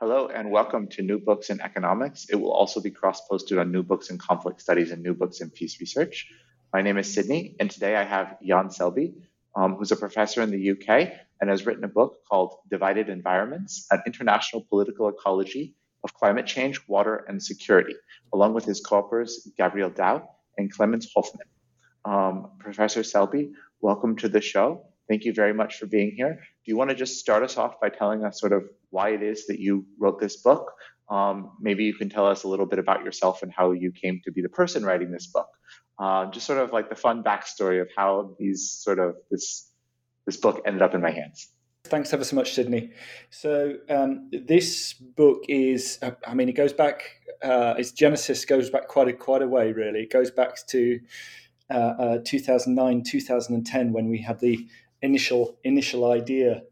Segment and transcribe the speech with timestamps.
[0.00, 2.24] Hello and welcome to New Books in Economics.
[2.30, 5.50] It will also be cross-posted on New Books in Conflict Studies and New Books in
[5.50, 6.26] Peace Research.
[6.72, 9.12] My name is Sydney, and today I have Jan Selby,
[9.54, 13.86] um, who's a professor in the UK and has written a book called Divided Environments,
[13.90, 17.94] an international political ecology of climate change, water, and security,
[18.32, 20.24] along with his co-authors Gabrielle Daoust
[20.56, 21.46] and Clemens Hoffmann.
[22.06, 24.86] Um, professor Selby, welcome to the show.
[25.10, 26.40] Thank you very much for being here.
[26.64, 29.22] Do you want to just start us off by telling us sort of why it
[29.22, 30.72] is that you wrote this book?
[31.08, 34.20] Um, maybe you can tell us a little bit about yourself and how you came
[34.24, 35.48] to be the person writing this book.
[35.98, 39.70] Uh, just sort of like the fun backstory of how these sort of this
[40.26, 41.48] this book ended up in my hands.
[41.84, 42.92] Thanks ever so much, Sydney.
[43.30, 47.02] So um, this book is, I mean, it goes back.
[47.42, 50.00] Uh, its genesis goes back quite a quite a way, really.
[50.00, 51.00] It goes back to
[51.70, 54.68] uh, uh 2009, 2010, when we had the
[55.02, 56.62] initial initial idea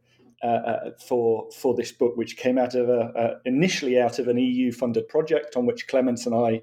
[0.43, 4.39] uh, uh, for for this book, which came out of a, initially out of an
[4.39, 6.63] EU funded project on which Clemens and I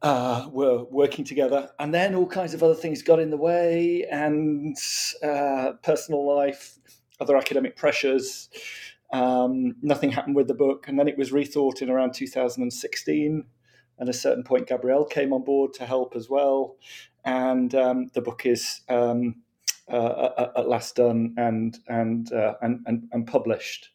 [0.00, 4.06] uh, were working together, and then all kinds of other things got in the way,
[4.10, 4.76] and
[5.22, 6.78] uh, personal life,
[7.20, 8.48] other academic pressures.
[9.12, 13.44] Um, nothing happened with the book, and then it was rethought in around 2016.
[13.98, 16.76] And at a certain point, Gabrielle came on board to help as well,
[17.26, 19.42] and um, the book is um,
[19.90, 23.90] uh, at last done and and uh, and, and, and published.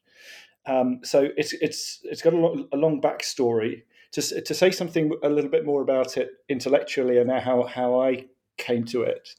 [0.66, 3.84] Um, so it's it's it's got a long, a long backstory.
[4.14, 8.26] To to say something a little bit more about it intellectually and how how I
[8.58, 9.30] came to it.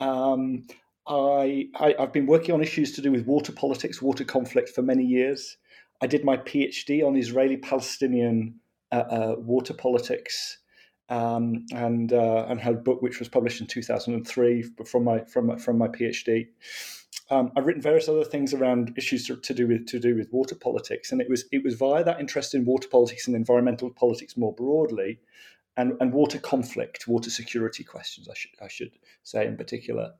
[0.00, 0.66] Um,
[1.06, 4.82] I, I have been working on issues to do with water politics, water conflict for
[4.82, 5.58] many years.
[6.00, 8.54] I did my PhD on Israeli-Palestinian
[8.90, 10.58] uh, uh, water politics
[11.08, 15.78] um, and uh, and a book which was published in 2003 from my from from
[15.78, 16.48] my PhD.
[17.30, 20.32] Um, I've written various other things around issues to, to, do with to do with
[20.32, 23.90] water politics, and it was it was via that interest in water politics and environmental
[23.90, 25.20] politics more broadly,
[25.76, 30.12] and, and water conflict, water security questions, I should I should say in particular,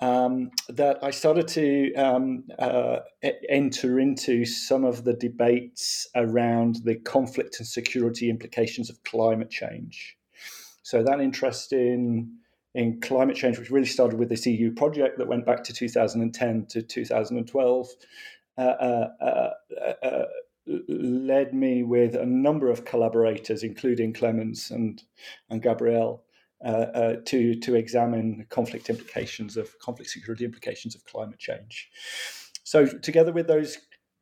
[0.00, 3.00] um, that I started to um, uh,
[3.48, 10.16] enter into some of the debates around the conflict and security implications of climate change.
[10.82, 12.38] So that interest in
[12.74, 16.66] in climate change, which really started with this EU project that went back to 2010
[16.66, 17.88] to 2012,
[18.56, 19.50] uh, uh, uh,
[20.06, 20.24] uh,
[20.88, 25.02] led me with a number of collaborators, including Clemens and
[25.50, 26.22] and Gabrielle,
[26.64, 31.90] uh, uh, to to examine conflict implications of conflict security implications of climate change.
[32.64, 33.78] So together with those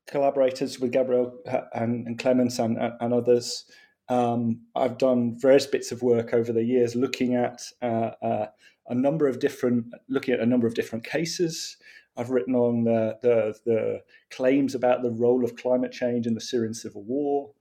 [0.06, 3.64] collaborators, with Gabrielle uh, and, and Clemens and, and others,
[4.08, 8.46] um, I've done various bits of work over the years looking at uh,
[8.88, 11.76] a number of different looking at a number of different cases.
[12.16, 16.40] I've written on the, the, the claims about the role of climate change in the
[16.40, 17.52] Syrian civil war.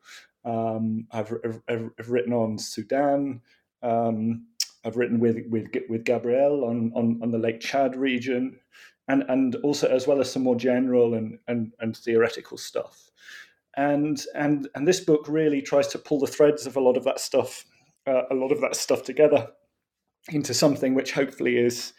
[0.45, 3.41] Um, I've, I've, I've, written on Sudan.
[3.81, 4.45] Um,
[4.85, 8.59] I've written with with with Gabrielle on, on, on the Lake Chad region,
[9.07, 13.09] and and also as well as some more general and and, and theoretical stuff.
[13.75, 17.03] And and and this book really tries to pull the threads of a lot of
[17.03, 17.65] that stuff,
[18.07, 19.49] uh, a lot of that stuff together
[20.29, 21.93] into something which hopefully is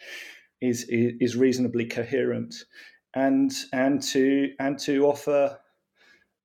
[0.61, 2.55] is is reasonably coherent,
[3.15, 5.59] and and to and to offer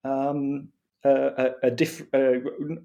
[0.04, 0.70] um,
[1.04, 2.34] a, diff, uh,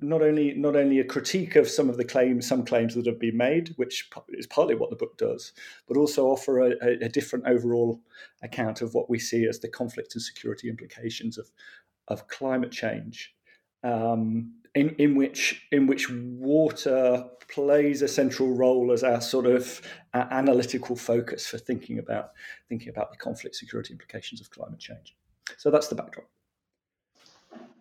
[0.00, 3.18] not only not only a critique of some of the claims, some claims that have
[3.18, 5.52] been made, which is partly what the book does,
[5.86, 8.00] but also offer a, a, different overall
[8.42, 11.50] account of what we see as the conflict and security implications of
[12.08, 13.34] of climate change,
[13.82, 19.80] um, in in which in which water plays a central role as our sort of
[20.14, 22.30] analytical focus for thinking about
[22.69, 25.14] thinking about the conflict security implications of climate change.
[25.58, 26.26] So that's the backdrop.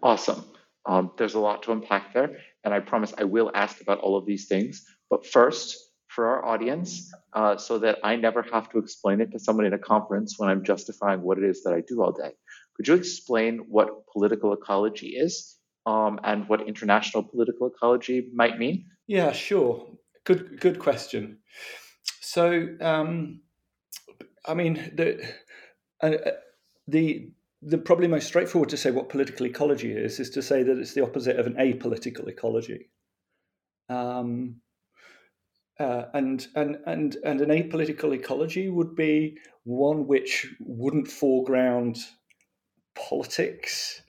[0.05, 0.45] Awesome.
[0.85, 4.15] Um, there's a lot to unpack there, and I promise I will ask about all
[4.15, 4.85] of these things.
[5.09, 5.75] But first,
[6.09, 9.73] for our audience, uh, so that I never have to explain it to someone in
[9.73, 12.33] a conference when I'm justifying what it is that I do all day,
[12.75, 15.55] could you explain what political ecology is
[15.87, 18.85] um, and what international political ecology might mean?
[19.07, 19.87] Yeah, sure.
[20.23, 21.39] Good, good question.
[22.21, 23.41] So, um,
[24.45, 25.27] I mean, the
[26.01, 26.31] uh,
[26.87, 27.31] the
[27.65, 30.93] the probably most straightforward to say what political ecology is is to say that it's
[30.93, 32.89] the opposite of an apolitical ecology.
[33.89, 34.61] Um,
[35.79, 41.97] uh, and and and and an apolitical ecology would be one which wouldn't foreground
[42.95, 44.01] politics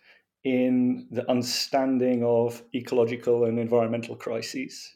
[0.44, 4.92] in the understanding of ecological and environmental crises.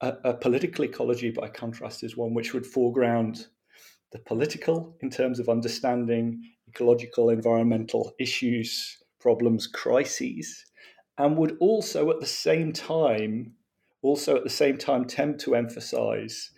[0.00, 3.48] A, a, political ecology, by contrast, is one which would foreground
[4.12, 10.64] the political in terms of understanding ecological, environmental issues, problems, crises,
[11.18, 13.54] and would also at the same time,
[14.02, 16.50] also at the same time, tend to emphasize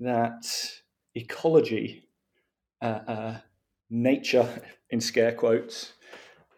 [0.00, 0.44] that
[1.14, 2.08] ecology,
[2.80, 3.38] uh, uh,
[3.90, 4.48] nature,
[4.90, 5.92] in scare quotes,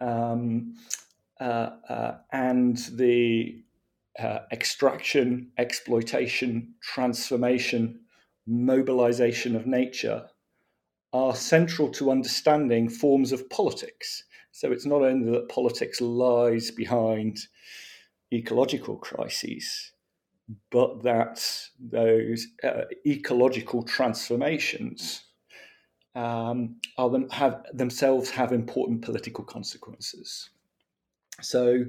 [0.01, 0.75] um,
[1.41, 3.63] uh, uh and the
[4.19, 8.01] uh, extraction, exploitation, transformation,
[8.47, 10.29] mobilization of nature
[11.15, 14.25] are central to understanding forms of politics.
[14.51, 17.39] So it's not only that politics lies behind
[18.33, 19.93] ecological crises,
[20.71, 21.41] but that
[21.79, 25.23] those uh, ecological transformations
[26.17, 30.51] um, are them, have themselves have important political consequences.
[31.41, 31.85] So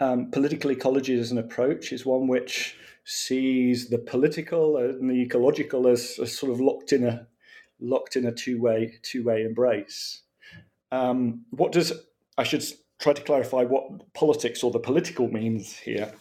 [0.00, 5.86] um, political ecology as an approach is one which sees the political and the ecological
[5.86, 7.26] as, as sort of locked in a
[7.84, 10.22] locked in a two way two way embrace.
[10.92, 11.92] Um, what does
[12.38, 12.64] I should
[12.98, 16.12] try to clarify what politics or the political means here?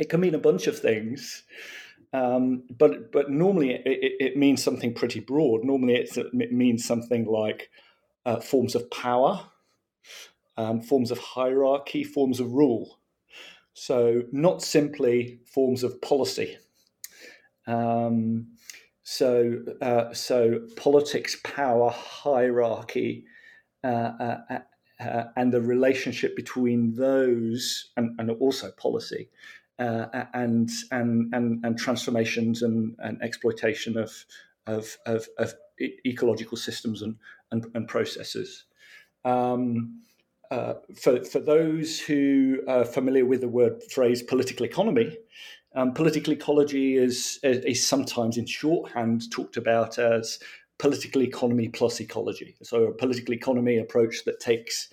[0.00, 1.44] It can mean a bunch of things,
[2.12, 5.64] um, but but normally it, it, it, means something pretty broad.
[5.64, 7.70] Normally it means something like
[8.24, 9.44] uh, forms of power,
[10.56, 12.98] um, forms of hierarchy, forms of rule.
[13.74, 16.58] So, not simply forms of policy.
[17.66, 18.51] Um,
[19.12, 23.26] so, uh, so politics, power, hierarchy,
[23.84, 24.58] uh, uh, uh,
[25.00, 29.28] uh and the relationship between those, and, and also policy,
[29.78, 34.24] uh, and, and and and transformations and, and exploitation of
[34.66, 35.52] of, of, of
[36.06, 37.16] ecological systems and
[37.50, 38.64] and, and processes.
[39.26, 40.00] Um,
[40.94, 45.16] for, for those who are familiar with the word phrase political economy,
[45.74, 50.38] um, political ecology is, is sometimes in shorthand talked about as
[50.78, 52.56] political economy plus ecology.
[52.62, 54.88] So a political economy approach that takes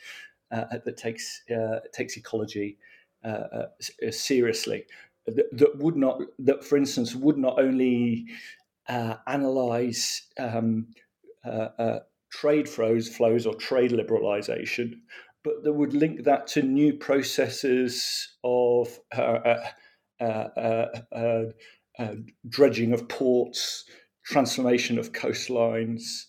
[0.51, 2.77] uh, that takes uh, takes ecology
[3.23, 4.85] uh, uh, seriously.
[5.27, 8.25] That, that, would not that, for instance, would not only
[8.87, 10.87] analyze um,
[12.31, 14.93] trade flows, flows or trade liberalization,
[15.43, 18.99] but that would link that to new processes of
[20.19, 20.85] uh,
[21.15, 21.43] uh,
[21.97, 22.13] uh,
[22.47, 23.85] dredging of ports,
[24.25, 26.25] transformation of coastlines,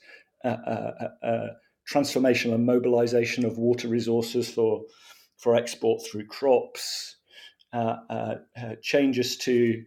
[1.87, 4.83] transformation and mobilization of water resources for,
[5.39, 7.17] for export through crops,
[8.83, 9.83] changes to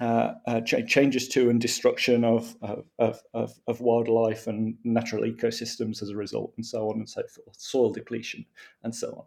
[0.00, 6.00] uh, uh, ch- changes to and destruction of, of, of, of, wildlife and natural ecosystems
[6.02, 8.46] as a result, and so on and so forth, soil depletion,
[8.84, 9.26] and so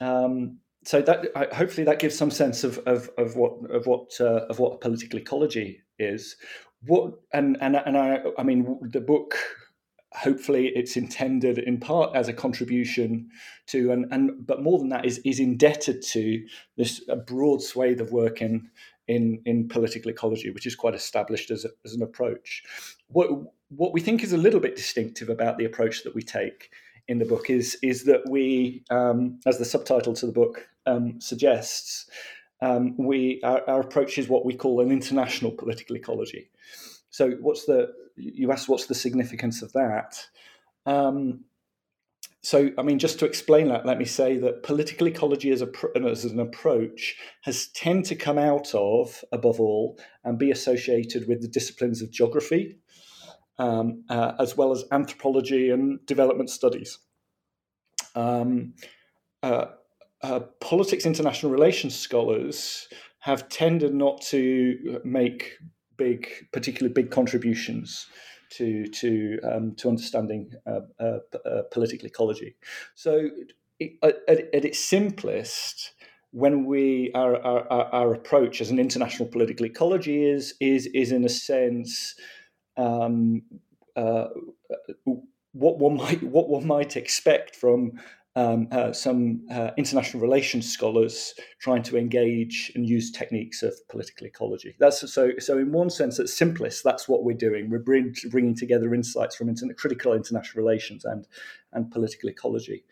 [0.00, 0.24] on.
[0.24, 4.46] Um, so that hopefully that gives some sense of, of, of what of what uh,
[4.48, 6.34] of what political ecology is.
[6.86, 9.36] What and and and I I mean the book
[10.12, 13.28] hopefully it's intended in part as a contribution
[13.66, 16.42] to and, and but more than that is is indebted to
[16.78, 18.70] this a broad swathe of work in
[19.08, 22.62] in in political ecology, which is quite established as, a, as an approach.
[23.08, 23.28] What
[23.68, 26.70] what we think is a little bit distinctive about the approach that we take
[27.08, 31.20] in the book is is that we, um, as the subtitle to the book um,
[31.20, 32.08] suggests,
[32.60, 36.50] um, we our, our, approach is what we call an international political ecology.
[37.10, 38.68] So, what's the you asked?
[38.68, 40.26] What's the significance of that?
[40.86, 41.44] Um,
[42.40, 45.68] so, I mean, just to explain that, let me say that political ecology as, a,
[46.06, 51.42] as an approach has tend to come out of, above all, and be associated with
[51.42, 52.78] the disciplines of geography,
[53.58, 56.98] um, uh, as well as anthropology and development studies.
[58.14, 58.74] Um,
[59.42, 59.66] uh,
[60.22, 62.88] uh, politics international relations scholars
[63.20, 65.58] have tended not to make
[65.96, 68.06] big, particularly big contributions
[68.50, 72.56] to to um, to understanding uh, uh, uh, political ecology.
[72.94, 73.28] So
[74.02, 75.92] at, at, its simplest,
[76.32, 81.24] when we our, our, our approach as an international political ecology is is is in
[81.24, 82.14] a sense
[82.78, 83.42] um,
[83.96, 84.28] uh,
[85.52, 87.92] what one might what one might expect from
[88.36, 94.28] um, uh, some uh, international relations scholars trying to engage and use techniques of political
[94.28, 94.76] ecology.
[94.78, 95.32] That's so.
[95.40, 97.68] So, in one sense, at simplest, that's what we're doing.
[97.68, 101.26] We're bring, bringing together insights from interna- critical international relations and
[101.72, 102.84] and political ecology.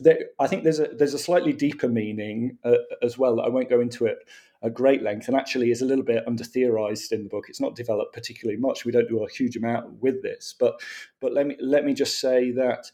[0.00, 3.40] There, I think there's a there's a slightly deeper meaning uh, as well.
[3.40, 4.18] I won't go into it
[4.62, 7.46] at great length, and actually is a little bit under theorized in the book.
[7.48, 8.84] It's not developed particularly much.
[8.84, 10.80] We don't do a huge amount with this, but
[11.20, 12.90] but let me let me just say that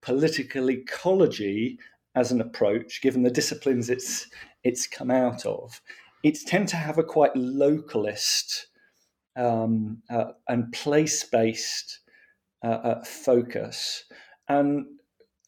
[0.00, 1.78] political ecology
[2.14, 4.28] as an approach, given the disciplines it's
[4.62, 5.80] it's come out of,
[6.22, 8.66] it's tend to have a quite localist
[9.36, 12.00] um, uh, and place based
[12.64, 14.04] uh, uh, focus,
[14.48, 14.86] and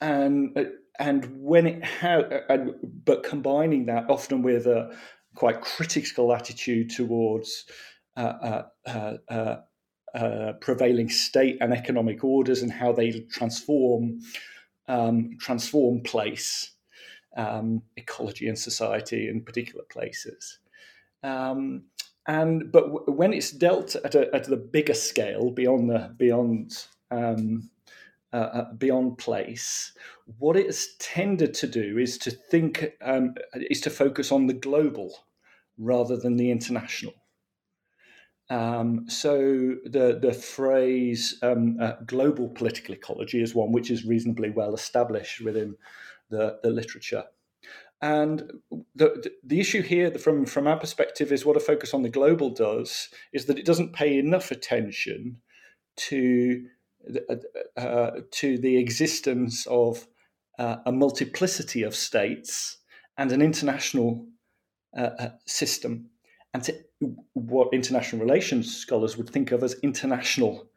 [0.00, 0.64] and uh,
[0.99, 2.25] and when it has,
[3.04, 4.96] but combining that often with a
[5.36, 7.66] quite critical attitude towards
[8.16, 9.56] uh, uh,
[10.14, 14.18] uh, prevailing state and economic orders and how they transform
[14.88, 16.72] um, transform place,
[17.36, 20.58] um, ecology, and society in particular places.
[21.22, 21.84] Um,
[22.26, 26.86] and but w- when it's dealt at, a, at the bigger scale beyond the beyond
[27.10, 27.68] um,
[28.33, 29.92] uh, uh, beyond place,
[30.38, 34.54] what it has tended to do is to think um, is to focus on the
[34.54, 35.12] global
[35.78, 37.14] rather than the international.
[38.49, 44.50] Um, so the the phrase um, uh, global political ecology is one which is reasonably
[44.50, 45.76] well established within
[46.30, 47.25] the, the literature.
[48.02, 48.52] And
[48.95, 52.50] the, the issue here, from, from our perspective, is what a focus on the global
[52.50, 55.40] does is that it doesn't pay enough attention
[55.97, 56.66] to
[57.28, 60.06] uh, uh, to the existence of
[60.58, 62.78] uh, a multiplicity of states
[63.18, 64.26] and an international
[64.96, 66.10] uh, uh system.
[66.54, 66.75] And to
[67.34, 70.70] what international relations scholars would think of as international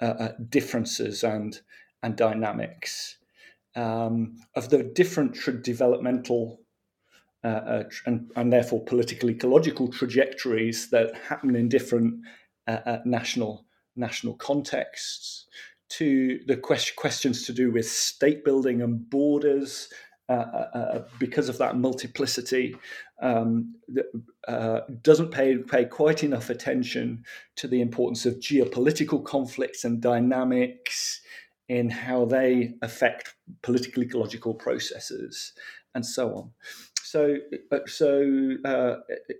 [0.00, 1.60] uh, differences and
[2.02, 3.18] and dynamics.
[3.76, 6.60] Um, of the different tra- developmental
[7.42, 12.24] uh and, and therefore political ecological trajectories that happen in different
[12.66, 15.46] uh, uh, national national contexts
[15.98, 19.88] to the quest- questions to do with state building and borders
[20.28, 22.74] uh, uh, uh, because of that multiplicity,
[23.20, 23.74] um,
[25.02, 27.22] doesn't pay, pay quite enough attention
[27.56, 31.20] to the importance of geopolitical conflicts and dynamics
[31.68, 35.52] in how they affect political ecological processes
[35.94, 36.50] and so on.
[37.02, 37.36] So,
[37.86, 38.96] so uh,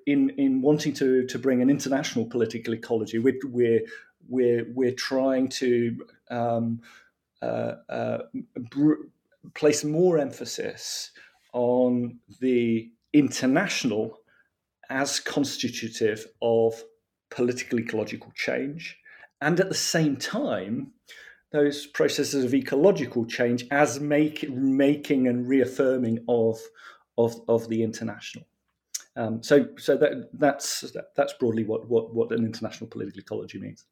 [0.07, 3.81] in in wanting to to bring an international political ecology, we're we're
[4.29, 5.97] we're, we're trying to
[6.35, 6.81] um,
[8.71, 9.07] br-
[9.55, 11.11] place more emphasis
[11.53, 14.19] on the international
[14.91, 16.83] as constitutive of
[17.31, 18.99] political ecological change,
[19.41, 20.93] and at the same time,
[21.53, 26.59] those processes of ecological change as make, making and reaffirming of,
[27.17, 28.45] of, of the international.
[29.17, 33.85] Um, so, so that, that's that's broadly what, what, what an international political ecology means.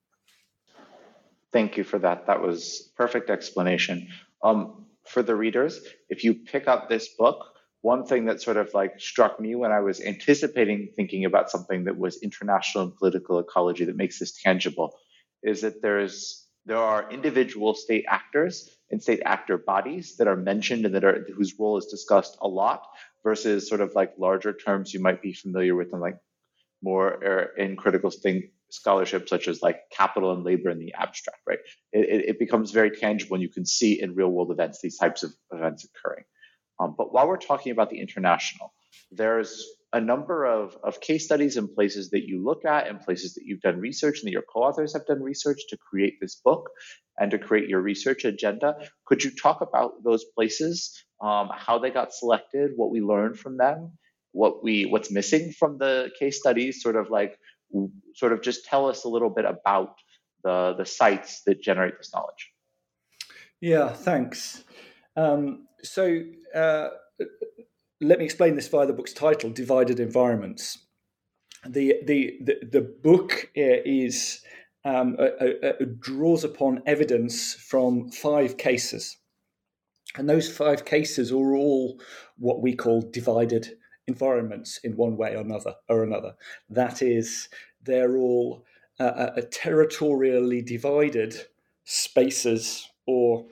[1.52, 2.26] Thank you for that.
[2.26, 4.09] That was perfect explanation.
[4.42, 8.73] Um, for the readers, if you pick up this book, one thing that sort of
[8.75, 13.38] like struck me when I was anticipating thinking about something that was international and political
[13.40, 14.97] ecology that makes this tangible
[15.42, 20.87] is that there's there are individual state actors and state actor bodies that are mentioned
[20.87, 22.87] and that are whose role is discussed a lot
[23.25, 26.18] versus sort of like larger terms you might be familiar with and like
[26.82, 31.41] more er, in critical thing scholarship such as like capital and labor in the abstract,
[31.47, 31.59] right?
[31.93, 35.23] It, it becomes very tangible and you can see in real world events these types
[35.23, 36.25] of events occurring.
[36.81, 38.73] Um, but while we're talking about the international,
[39.11, 43.35] there's a number of, of case studies and places that you look at and places
[43.35, 46.71] that you've done research and that your co-authors have done research to create this book
[47.19, 48.75] and to create your research agenda.
[49.05, 53.59] Could you talk about those places, um, how they got selected, what we learned from
[53.59, 53.93] them,
[54.33, 57.38] what we what's missing from the case studies, sort of like
[58.14, 59.95] sort of just tell us a little bit about
[60.45, 62.50] the, the sites that generate this knowledge.
[63.61, 64.64] Yeah, thanks.
[65.17, 66.23] Um, so
[66.55, 66.88] uh,
[68.00, 70.79] let me explain this via the book's title, Divided Environments.
[71.67, 74.43] The, the, the, the book is
[74.85, 75.17] um,
[76.00, 79.17] draws upon evidence from five cases.
[80.17, 82.00] And those five cases are all
[82.37, 85.75] what we call divided environments in one way or another.
[85.88, 86.35] Or another.
[86.71, 87.49] That is,
[87.82, 88.64] they're all
[89.00, 91.35] uh, uh, territorially divided
[91.85, 93.47] spaces or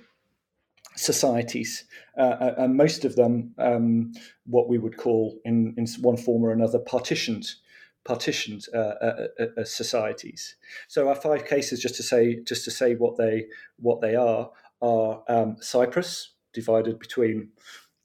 [0.96, 1.84] societies,
[2.16, 4.12] uh, uh, and most of them um,
[4.46, 7.54] what we would call, in, in one form or another, partitioned
[8.02, 10.56] partitioned uh, uh, uh, uh, societies.
[10.88, 14.50] So our five cases, just to say, just to say what they what they are,
[14.80, 17.50] are um, Cyprus, divided between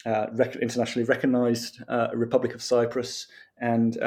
[0.06, 3.28] uh, rec- internationally recognised uh, Republic of Cyprus
[3.60, 3.98] and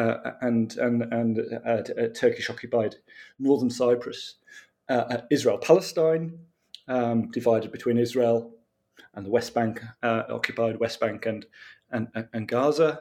[0.43, 2.97] and and and Turkish occupied
[3.39, 4.35] northern Cyprus,
[5.31, 6.39] Israel Palestine,
[6.87, 8.55] um, divided between Israel
[9.15, 11.47] and the West Bank, occupied West Bank and
[11.91, 13.01] and, and Gaza,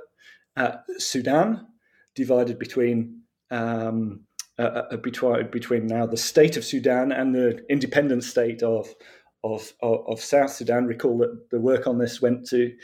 [0.98, 1.68] Sudan,
[2.16, 4.22] divided between um,
[4.60, 8.88] uh, uh, between between now the state of Sudan and the independent state of
[9.44, 10.86] of, of, of South Sudan.
[10.86, 12.76] Recall that the work on this went to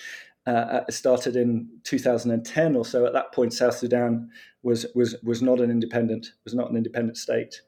[0.45, 0.49] uh,
[0.87, 3.05] uh started in 2010 or so.
[3.05, 4.29] At that point, South Sudan
[4.61, 7.61] was was was not an independent was not an independent state.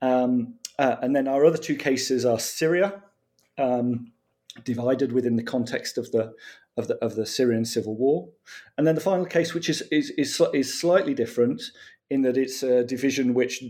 [0.00, 3.02] Um, uh, and then our other two cases are Syria,
[3.58, 4.12] um,
[4.64, 6.34] divided within the context of the
[6.76, 8.28] of the of the Syrian civil war,
[8.76, 11.62] and then the final case, which is is is, is slightly different
[12.10, 13.64] in that it's a division which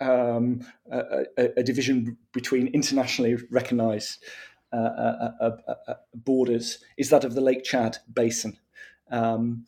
[0.00, 1.24] um, a,
[1.56, 4.24] a, division between internationally recognised
[4.72, 8.58] uh, uh, uh, uh, borders is that of the Lake Chad basin.
[9.10, 9.66] Um,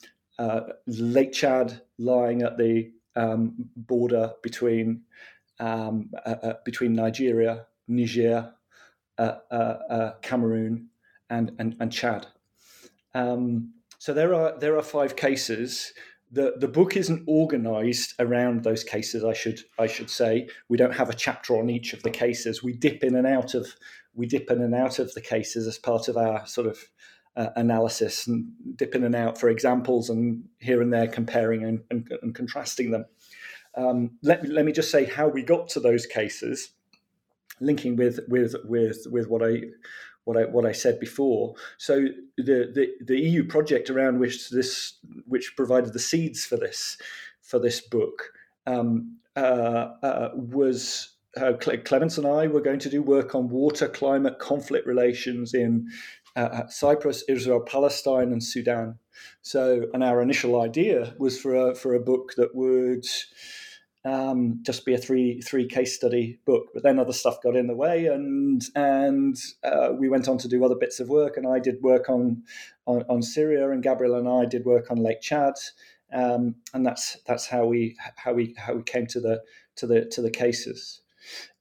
[0.86, 5.02] Lake Chad lying at the um, border between
[5.60, 6.10] um,
[6.64, 8.52] between Nigeria, Niger,
[10.22, 10.88] Cameroon,
[11.30, 12.26] and, and, and Chad.
[13.14, 15.92] Um, so there are there are five cases.
[16.32, 19.24] The the book isn't organised around those cases.
[19.24, 22.62] I should I should say we don't have a chapter on each of the cases.
[22.62, 23.76] We dip in and out of
[24.14, 26.78] we dip in and out of the cases as part of our sort of
[27.36, 31.80] uh, analysis and dip in and out for examples and here and there comparing and,
[31.90, 33.04] and, and contrasting them.
[33.76, 36.70] Um, let me let me just say how we got to those cases,
[37.60, 39.64] linking with with with with what I
[40.26, 41.54] what I what I said before.
[41.78, 42.06] So
[42.36, 46.98] the, the the EU project around which this which provided the seeds for this
[47.40, 48.32] for this book
[48.66, 51.52] um, uh, uh, was uh,
[51.84, 55.88] Clemens and I were going to do work on water, climate, conflict relations in
[56.34, 58.98] uh, Cyprus, Israel, Palestine, and Sudan.
[59.42, 63.06] So, and our initial idea was for a, for a book that would
[64.06, 66.68] um, just be a three three case study book.
[66.72, 70.48] But then other stuff got in the way, and and uh, we went on to
[70.48, 71.36] do other bits of work.
[71.36, 72.44] And I did work on,
[72.86, 75.54] on, on Syria, and Gabrielle and I did work on Lake Chad,
[76.12, 79.42] um, and that's that's how we how we how we came to the
[79.74, 81.02] to the to the cases.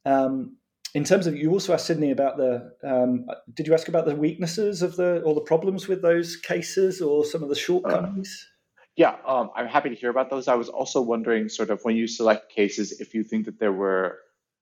[0.05, 0.57] Um,
[0.93, 2.71] in terms of, you also asked Sydney about the.
[2.83, 7.01] Um, did you ask about the weaknesses of the or the problems with those cases
[7.01, 8.47] or some of the shortcomings?
[8.95, 10.47] Yeah, um, I'm happy to hear about those.
[10.47, 13.73] I was also wondering, sort of, when you select cases, if you think that there
[13.73, 14.19] were,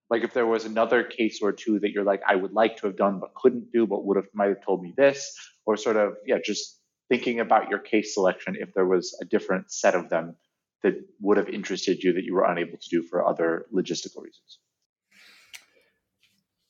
[0.10, 2.88] like, if there was another case or two that you're like, I would like to
[2.88, 5.98] have done but couldn't do, but would have might have told me this, or sort
[5.98, 10.10] of, yeah, just thinking about your case selection, if there was a different set of
[10.10, 10.36] them
[10.82, 14.60] that would have interested you that you were unable to do for other logistical reasons.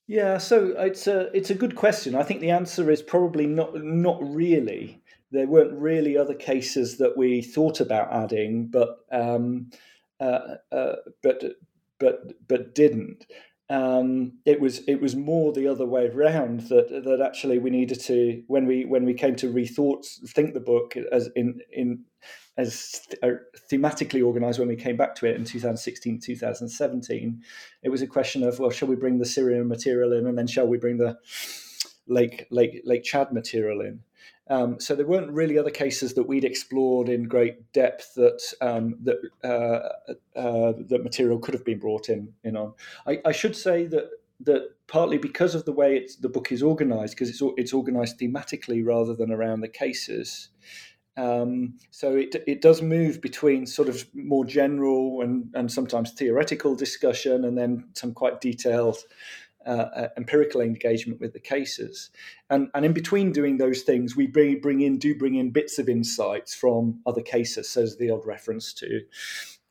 [0.05, 2.13] Yeah, so it's a it's a good question.
[2.13, 5.01] I think the answer is probably not not really
[5.33, 9.71] there weren't really other cases that we thought about adding, but um,
[10.19, 11.43] uh, uh, but
[11.99, 13.25] but but didn't.
[13.69, 17.99] Um, it was it was more the other way around that that actually we needed
[18.01, 22.03] to when we when we came to rethought think the book as in in
[22.57, 23.29] as uh,
[23.71, 27.41] thematically organized when we came back to it in 2016 2017
[27.81, 30.45] it was a question of well shall we bring the syrian material in and then
[30.45, 31.17] shall we bring the
[32.05, 34.01] lake lake lake chad material in
[34.49, 38.97] um, so there weren't really other cases that we'd explored in great depth that um,
[39.03, 42.73] that uh, uh, that material could have been brought in in on.
[43.07, 44.09] I, I should say that
[44.41, 48.85] that partly because of the way the book is organised, because it's it's organised thematically
[48.85, 50.49] rather than around the cases.
[51.15, 56.75] Um, so it it does move between sort of more general and and sometimes theoretical
[56.75, 58.97] discussion, and then some quite detailed
[59.65, 62.09] uh, empirical engagement with the cases.
[62.49, 65.79] And, and in between doing those things, we bring, bring in do bring in bits
[65.79, 67.69] of insights from other cases.
[67.69, 69.01] So there's the odd reference to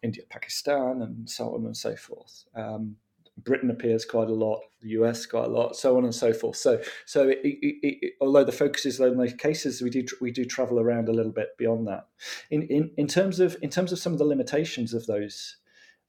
[0.03, 2.45] India, Pakistan, and so on and so forth.
[2.55, 2.97] Um,
[3.39, 6.57] Britain appears quite a lot, the US quite a lot, so on and so forth.
[6.57, 10.31] So, so it, it, it, although the focus is on those cases, we do we
[10.31, 12.09] do travel around a little bit beyond that.
[12.51, 15.57] In in, in terms of in terms of some of the limitations of those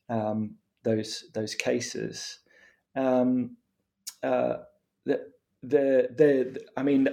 [0.10, 2.40] um, those those cases,
[2.96, 3.56] um,
[4.24, 4.58] uh,
[5.64, 7.08] they're, they're, I mean,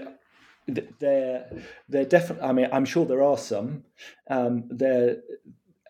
[0.67, 1.51] they're,
[1.89, 3.85] they're definitely, I mean, I'm sure there are some,
[4.29, 5.19] um, there,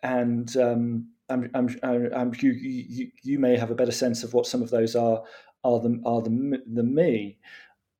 [0.02, 4.46] and um, I'm, I'm, I'm, you, you, you may have a better sense of what
[4.46, 5.22] some of those are,
[5.64, 7.38] are than, are than, than me.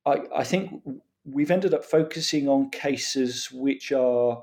[0.06, 0.83] I, I think
[1.24, 4.42] we've ended up focusing on cases which are,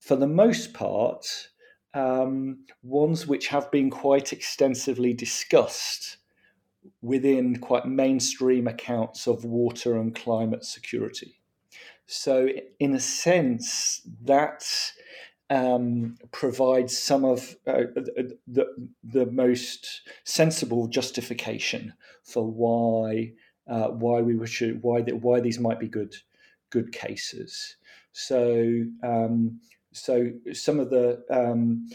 [0.00, 1.48] for the most part,
[1.94, 6.18] um, ones which have been quite extensively discussed
[7.02, 11.40] within quite mainstream accounts of water and climate security.
[12.06, 12.48] So,
[12.80, 14.64] in a sense, that
[15.50, 17.84] um, provides some of uh,
[18.46, 18.66] the,
[19.02, 23.32] the most sensible justification for why
[23.66, 26.14] uh, why we should why the, why these might be good
[26.70, 27.76] good cases.
[28.12, 29.60] So um,
[29.92, 31.88] so some of the, um,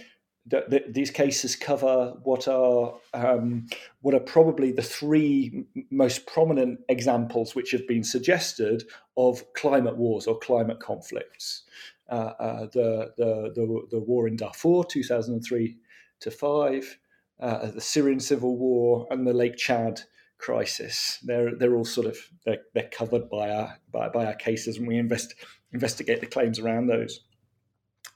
[0.45, 3.67] the, the these cases cover what are um,
[4.01, 8.83] what are probably the three most prominent examples which have been suggested
[9.15, 11.63] of climate wars or climate conflicts.
[12.09, 15.77] Uh, uh, the, the, the the war in Darfur, two thousand and three
[16.19, 16.97] to five,
[17.39, 20.01] uh, the Syrian civil war, and the Lake Chad
[20.37, 21.19] crisis.
[21.23, 24.87] They're they're all sort of they're, they're covered by our by, by our cases, and
[24.87, 25.33] we invest
[25.71, 27.21] investigate the claims around those.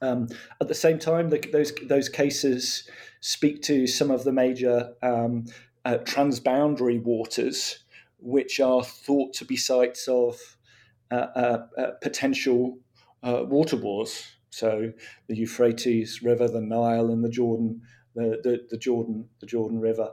[0.02, 0.28] Um,
[0.62, 2.90] at the same time, the, those those cases
[3.22, 5.46] speak to some of the major um,
[5.86, 7.80] uh, transboundary waters,
[8.20, 10.40] which are thought to be sites of
[11.10, 12.78] uh, uh, uh potential
[13.24, 14.24] uh, water wars.
[14.50, 14.92] So
[15.28, 17.82] the Euphrates River, the Nile, and the Jordan,
[18.16, 20.12] the, the, the Jordan, the Jordan River.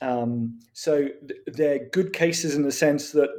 [0.00, 1.08] Um, so
[1.46, 3.30] they're good cases in the sense that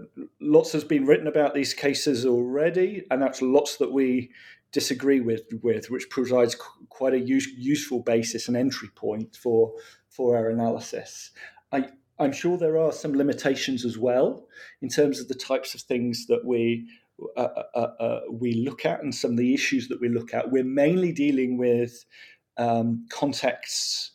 [0.42, 4.32] lots has been written about these cases already, and that's lots that we
[4.76, 6.54] disagree with, with which provides
[6.90, 9.74] quite a use, useful basis and entry point for
[10.10, 11.32] for our analysis.
[11.72, 11.88] I,
[12.20, 14.48] I'm sure there are some limitations as well
[14.82, 16.90] in terms of the types of things that we
[17.38, 20.34] uh, uh, uh, uh we look at and some of the issues that we look
[20.34, 20.52] at.
[20.52, 22.06] We're mainly dealing with
[22.58, 24.12] um, contexts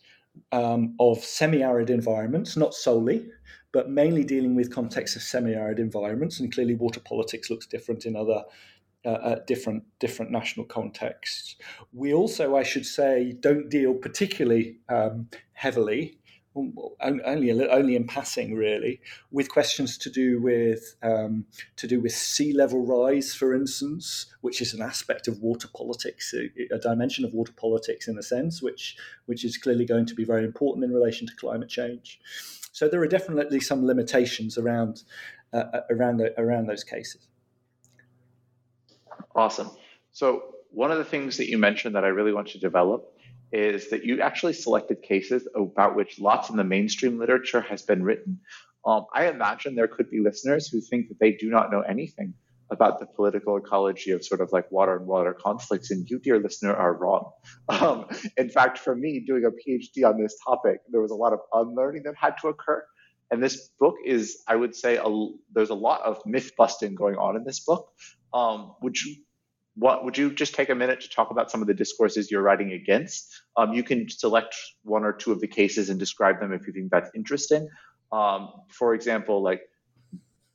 [0.52, 3.28] um, of semi-arid environments, not solely,
[3.72, 6.38] but mainly dealing with contexts of semi-arid environments.
[6.38, 8.42] And clearly, water politics looks different in other
[9.04, 11.56] uh, uh, different different national contexts.
[11.92, 16.20] We also, I should say, don't deal particularly um, heavily
[16.56, 22.52] only only in passing really with questions to do with um, to do with sea
[22.52, 27.32] level rise for instance which is an aspect of water politics a, a, dimension of
[27.32, 30.92] water politics in a sense which which is clearly going to be very important in
[30.92, 32.20] relation to climate change
[32.72, 35.04] so there are definitely some limitations around
[35.52, 37.29] uh, uh around the, around those cases
[39.34, 39.70] awesome
[40.12, 43.12] so one of the things that you mentioned that I really want to develop
[43.52, 48.02] is that you actually selected cases about which lots in the mainstream literature has been
[48.02, 48.40] written.
[48.86, 52.34] Um, I imagine there could be listeners who think that they do not know anything
[52.70, 56.38] about the political ecology of sort of like water and water conflicts, and you, dear
[56.38, 57.30] listener, are wrong.
[57.68, 58.06] Um,
[58.36, 61.40] in fact, for me, doing a PhD on this topic, there was a lot of
[61.52, 62.84] unlearning that had to occur.
[63.30, 67.16] And this book is, I would say, a, there's a lot of myth busting going
[67.16, 67.88] on in this book.
[68.32, 69.16] Um, would you
[69.76, 72.42] what would you just take a minute to talk about some of the discourses you're
[72.42, 73.32] writing against?
[73.56, 76.72] Um, you can select one or two of the cases and describe them if you
[76.72, 77.68] think that's interesting.
[78.12, 79.62] Um, for example, like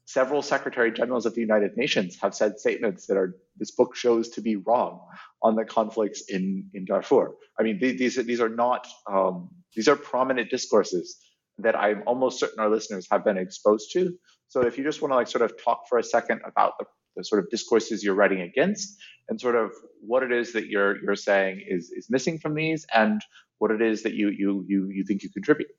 [0.05, 4.29] several secretary generals of the United Nations have said statements that are this book shows
[4.29, 5.01] to be wrong
[5.41, 7.35] on the conflicts in in Darfur.
[7.59, 11.17] I mean, these these are not um, these are prominent discourses
[11.57, 14.13] that I'm almost certain our listeners have been exposed to.
[14.47, 16.85] So if you just want to like sort of talk for a second about the
[17.15, 18.97] the sort of discourses you're writing against
[19.29, 22.85] and sort of what it is that you're you're saying is is missing from these
[22.93, 23.21] and
[23.59, 25.69] what it is that you you you you think you contribute.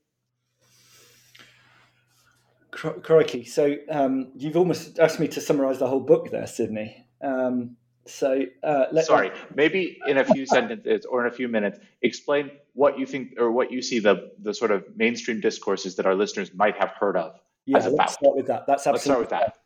[2.71, 3.43] Crikey.
[3.43, 7.75] So um, you've almost asked me to summarize the whole book there sydney um,
[8.07, 9.31] so uh, sorry.
[9.53, 13.51] Maybe in a few sentences or in a few minutes explain what you think or
[13.51, 17.17] what you see the the sort of mainstream discourses that our listeners might have heard
[17.17, 18.65] of yeah let's start with that.
[18.67, 19.57] That's absolutely let's start with that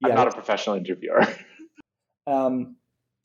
[0.00, 0.08] yeah.
[0.08, 1.26] I'm not a professional interviewer.
[2.26, 2.76] um,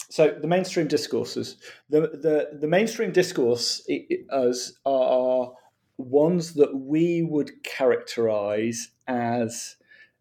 [0.10, 1.58] so the mainstream discourses,
[1.90, 3.88] the the, the mainstream discourse
[4.32, 5.54] as are
[5.98, 9.76] ones that we would characterize as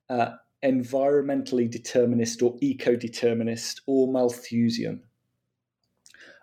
[0.08, 0.32] uh,
[0.64, 5.02] environmentally determinist or eco-determinist or Malthusian.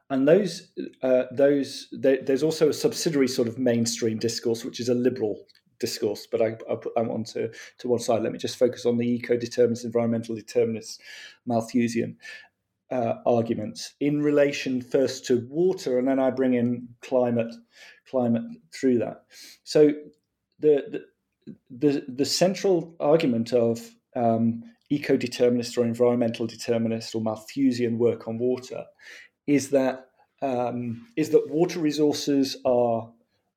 [0.09, 0.71] And those,
[1.03, 5.45] uh, those, there's also a subsidiary sort of mainstream discourse, which is a liberal
[5.79, 7.51] discourse, but I, will put that one to,
[7.83, 8.23] one side.
[8.23, 11.01] Let me just focus on the eco-determinist, environmental determinist,
[11.45, 12.17] Malthusian
[12.91, 17.53] uh, arguments in relation first to water, and then I bring in climate,
[18.09, 19.23] climate through that.
[19.63, 19.91] So
[20.59, 21.05] the the
[21.69, 23.79] the, the central argument of
[24.15, 28.85] um, eco-determinist or environmental determinist or Malthusian work on water
[29.45, 30.09] is that
[30.41, 33.09] um, is that water resources are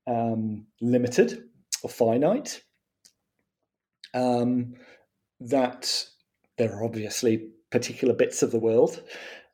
[0.06, 1.49] um, limited
[1.82, 2.62] or finite.
[4.12, 4.74] Um,
[5.40, 6.06] that
[6.58, 9.02] there are obviously particular bits of the world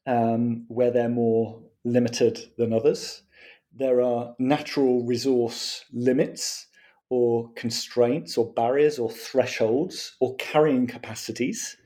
[0.07, 3.23] um, where they're more limited than others.
[3.73, 6.67] There are natural resource limits
[7.09, 11.77] or constraints or barriers or thresholds or carrying capacities.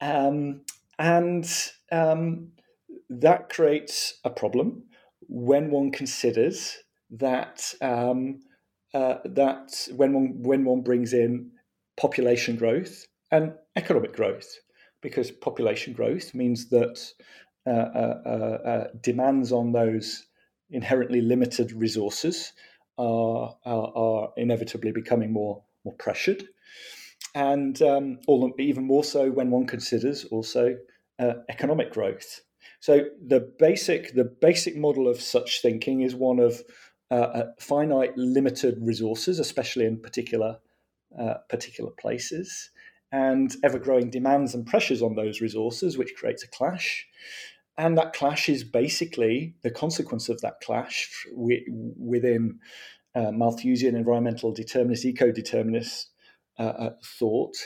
[0.00, 0.62] Um,
[0.98, 1.46] and
[1.92, 2.52] um,
[3.10, 4.84] that creates a problem
[5.28, 6.78] when one considers
[7.10, 8.40] that um,
[8.94, 11.50] uh, that when one when one brings in
[11.96, 14.56] population growth and economic growth,
[15.02, 16.98] because population growth means that
[17.66, 20.26] uh, uh, uh, uh demands on those
[20.70, 22.52] inherently limited resources
[22.98, 26.44] are, are, are inevitably becoming more more pressured,
[27.34, 30.76] and um, all, even more so when one considers also
[31.18, 32.40] uh, economic growth.
[32.80, 36.62] So the basic the basic model of such thinking is one of
[37.10, 40.58] uh, uh, finite, limited resources, especially in particular
[41.18, 42.70] uh, particular places,
[43.10, 47.06] and ever growing demands and pressures on those resources, which creates a clash.
[47.78, 52.58] And that clash is basically the consequence of that clash within
[53.14, 56.10] uh, Malthusian environmental determinist, eco determinist
[56.58, 57.56] uh, uh, thought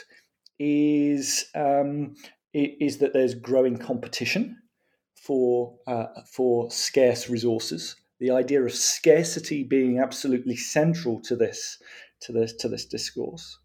[0.59, 2.15] is um,
[2.53, 4.59] is that there's growing competition
[5.15, 7.95] for uh, for scarce resources.
[8.23, 11.77] The idea of scarcity being absolutely central to this
[12.21, 13.59] to this to this discourse.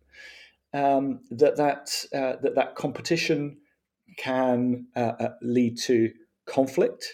[0.74, 3.58] Um, that that uh, that that competition
[4.16, 6.10] can uh, uh lead to
[6.46, 7.04] conflict,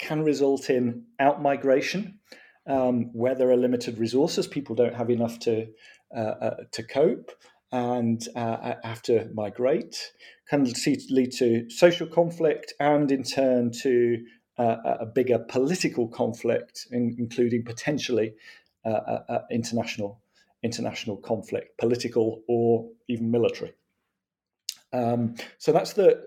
[0.00, 2.14] can result in outmigration,
[2.66, 5.68] um, where there are limited resources, people don't have enough to
[6.12, 7.30] uh, uh, to cope
[7.70, 10.10] and uh, have to migrate,
[10.48, 14.18] can lead to social conflict and in turn to
[14.60, 18.34] uh, a bigger political conflict, in, including potentially
[18.84, 20.20] uh, uh, uh, international
[20.62, 23.72] international conflict, political or even military.
[24.92, 26.22] Um, so that's the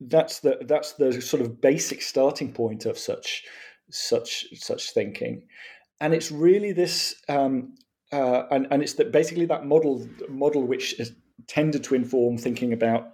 [0.00, 3.44] that's the that's the sort of basic starting point of such
[3.90, 5.46] such such thinking,
[6.00, 7.74] and it's really this um,
[8.12, 11.00] uh, and, and it's that basically that model model which
[11.46, 13.12] tended to inform thinking about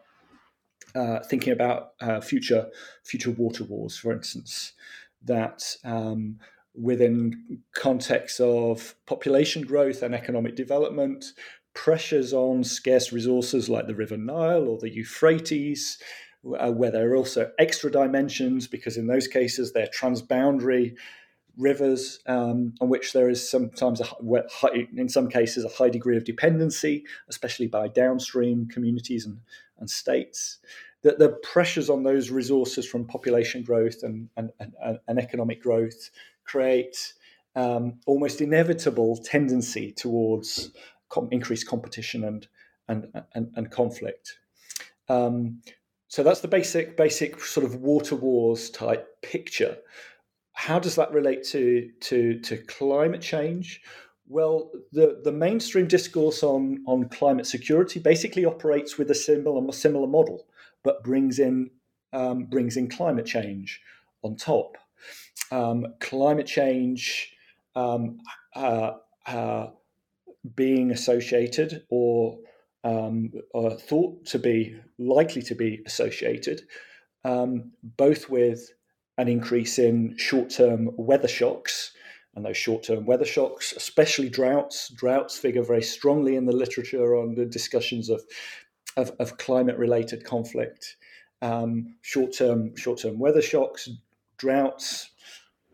[0.96, 2.68] uh, thinking about uh, future
[3.04, 4.72] future water wars, for instance,
[5.24, 6.38] that um,
[6.74, 11.32] within context of population growth and economic development,
[11.74, 15.98] pressures on scarce resources like the River Nile or the Euphrates,
[16.58, 20.94] uh, where there are also extra dimensions because in those cases they're transboundary
[21.56, 24.06] rivers um, on which there is sometimes, a,
[24.94, 29.40] in some cases, a high degree of dependency, especially by downstream communities and,
[29.78, 30.58] and states.
[31.02, 36.10] That the pressures on those resources from population growth and, and, and, and economic growth
[36.44, 37.14] create
[37.54, 40.70] um, almost inevitable tendency towards
[41.08, 42.48] com- increased competition and,
[42.88, 44.38] and, and, and conflict.
[45.08, 45.62] Um,
[46.08, 49.76] so that's the basic, basic sort of water wars type picture
[50.56, 53.82] how does that relate to to to climate change?
[54.26, 60.08] Well, the, the mainstream discourse on, on climate security basically operates with a similar similar
[60.08, 60.46] model,
[60.86, 61.68] but brings in
[62.12, 63.80] um, brings in climate change
[64.22, 64.78] on top.
[65.50, 67.32] Um, climate change
[67.74, 68.18] um,
[68.54, 68.92] uh,
[69.26, 69.66] uh,
[70.54, 72.38] being associated or,
[72.84, 76.62] um, or, thought to be likely to be associated
[77.24, 78.70] um, both with
[79.18, 81.92] an increase in short term weather shocks.
[82.34, 87.16] And those short term weather shocks, especially droughts, droughts figure very strongly in the literature
[87.16, 88.22] on the discussions of,
[88.96, 90.96] of, of climate related conflict.
[91.42, 93.90] Um, short term short term weather shocks,
[94.38, 95.10] droughts,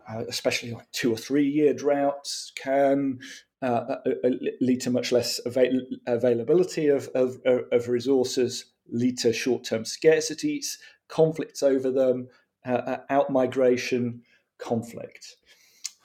[0.09, 3.21] uh, especially like two or three year droughts, can
[3.63, 4.31] uh, uh, uh
[4.61, 10.79] lead to much less avail- availability of, of, of resources, lead to short term scarcities,
[11.09, 12.29] conflicts over them,
[12.67, 14.23] uh, uh, out migration
[14.59, 15.37] conflict,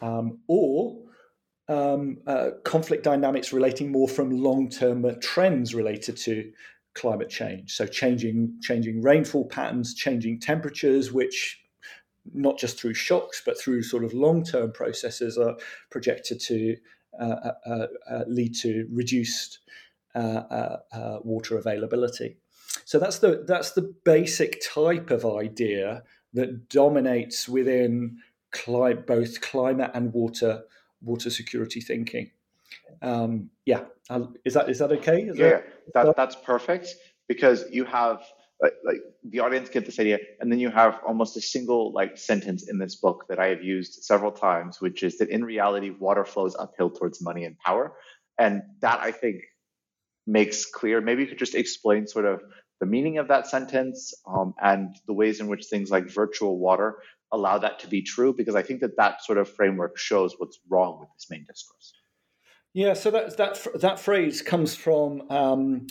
[0.01, 1.03] um, or
[1.67, 6.51] um, uh, conflict dynamics relating more from long-term trends related to
[6.97, 7.73] climate change.
[7.73, 11.61] So changing changing rainfall patterns, changing temperatures, which
[12.33, 15.55] not just through shocks but through sort of long-term processes are
[15.89, 16.75] projected to
[17.19, 19.59] uh, uh, uh, uh lead to reduced
[21.23, 22.37] water availability.
[22.85, 28.17] So that's the that's the basic type of idea that dominates within
[28.51, 30.63] cli- both climate and water
[31.01, 32.31] water security thinking.
[33.01, 33.85] Um, yeah,
[34.45, 35.21] is that is that okay?
[35.21, 35.61] Is yeah,
[35.93, 36.95] that, that, that's perfect
[37.27, 38.23] because you have
[38.61, 42.17] like, like the audience get this idea, and then you have almost a single like
[42.17, 45.91] sentence in this book that I have used several times, which is that in reality,
[45.91, 47.93] water flows uphill towards money and power,
[48.39, 49.41] and that I think
[50.25, 51.01] makes clear.
[51.01, 52.41] Maybe you could just explain sort of
[52.79, 56.97] the meaning of that sentence um, and the ways in which things like virtual water
[57.31, 60.59] allow that to be true, because I think that that sort of framework shows what's
[60.69, 61.93] wrong with this main discourse.
[62.77, 65.87] Yeah, so that that that phrase comes from um,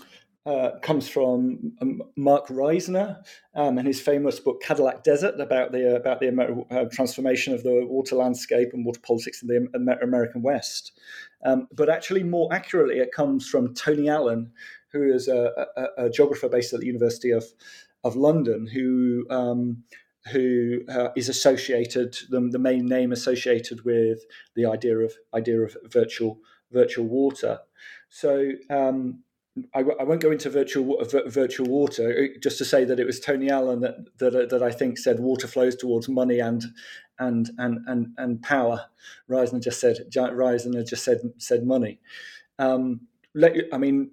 [0.46, 3.24] uh, comes from um, Marc Reisner
[3.56, 6.28] um, and his famous book Cadillac Desert about the about the
[6.70, 10.92] uh, transformation of the water landscape and water politics in the Amer- American West.
[11.44, 14.52] Um, but actually, more accurately, it comes from Tony Allan,
[14.92, 17.46] who is a, a, a geographer based at the University of
[18.04, 19.82] of London, who um,
[20.30, 24.20] who uh, is associated the, the main name associated with
[24.54, 26.38] the idea of idea of virtual
[26.72, 27.60] virtual water.
[28.08, 29.22] So um,
[29.74, 32.10] I, I, won't go into virtual virtual water.
[32.10, 34.98] Uh, just to say that it was Tony Allan that that, uh, that I think
[34.98, 36.64] said water flows towards money and
[37.18, 38.86] and and and and power.
[39.30, 42.00] Reisner just said Reisner just said said money.
[42.58, 43.02] Um,
[43.34, 44.10] let, I mean,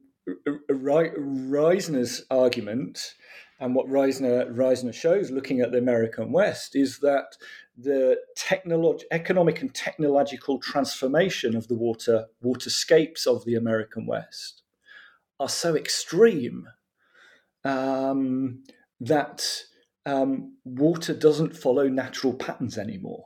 [0.69, 3.15] Reisner's argument
[3.59, 7.37] and what Reisner Reisner shows, looking at the American West, is that
[7.77, 14.61] the technolog- economic and technological transformation of the water waterscapes of the American West
[15.39, 16.67] are so extreme
[17.63, 18.63] um,
[18.99, 19.63] that
[20.05, 23.25] um, water doesn't follow natural patterns anymore.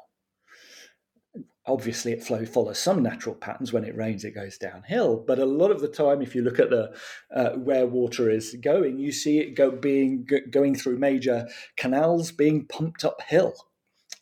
[1.66, 3.74] Obviously, it flow, follows some natural patterns.
[3.74, 5.22] When it rains, it goes downhill.
[5.28, 6.96] But a lot of the time, if you look at the
[7.36, 12.66] uh, where water is going, you see it go being going through major canals, being
[12.68, 13.67] pumped uphill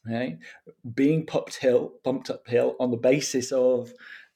[0.08, 0.38] okay?
[0.94, 3.91] being pumped hill, pumped uphill on the basis of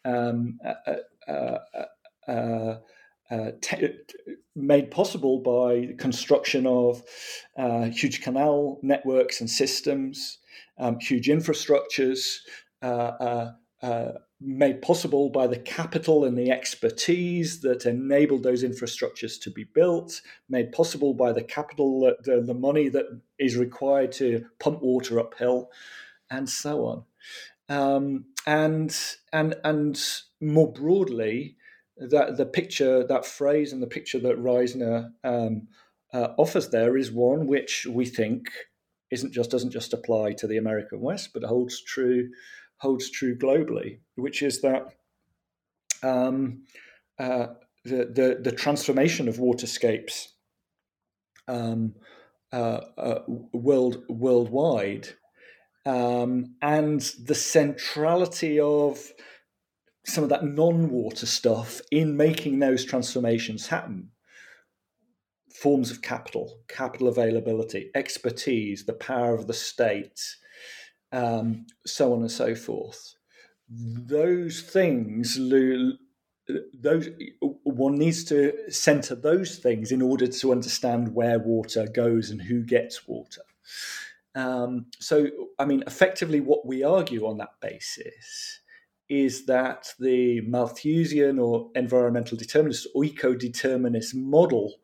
[0.06, 1.58] um, uh, uh,
[2.28, 2.76] uh,
[3.32, 3.52] uh
[4.56, 7.04] made possible by construction of
[7.58, 10.40] uh, huge canal networks and systems,
[10.78, 12.38] um, huge infrastructures,
[12.82, 13.52] uh,
[14.42, 20.22] made possible by the capital and the expertise that enabled those infrastructures to be built,
[20.48, 23.06] made possible by the capital, the, the money that
[23.38, 25.70] is required to pump water uphill,
[26.30, 27.04] and so on.
[27.70, 28.98] Um, and
[29.34, 30.02] and and
[30.40, 31.58] more broadly,
[31.98, 35.68] that the picture, that phrase, and the picture that Reisner um,
[36.14, 38.50] uh, offers there is one which we think
[39.12, 42.30] isn't just doesn't just apply to the American West, but holds true
[42.80, 44.88] holds true globally, which is that
[46.04, 46.64] um,
[47.20, 47.48] uh,
[47.86, 50.28] the, the, the transformation of waterscapes
[51.48, 51.96] um,
[52.52, 53.22] uh, uh,
[53.54, 55.10] world worldwide,
[55.86, 59.00] um, and the centrality of
[60.06, 64.10] some of that non-water stuff in making those transformations happen.
[65.62, 70.20] Forms of capital, capital availability, expertise, the power of the state,
[71.12, 73.16] um, so on and so forth.
[73.70, 75.38] Those things,
[76.74, 77.10] those
[77.64, 82.64] one needs to center those things in order to understand where water goes and who
[82.64, 83.42] gets water.
[84.36, 88.60] Um, so, I mean, effectively, what we argue on that basis
[89.10, 94.76] is that the Malthusian or environmental determinist or eco determinist model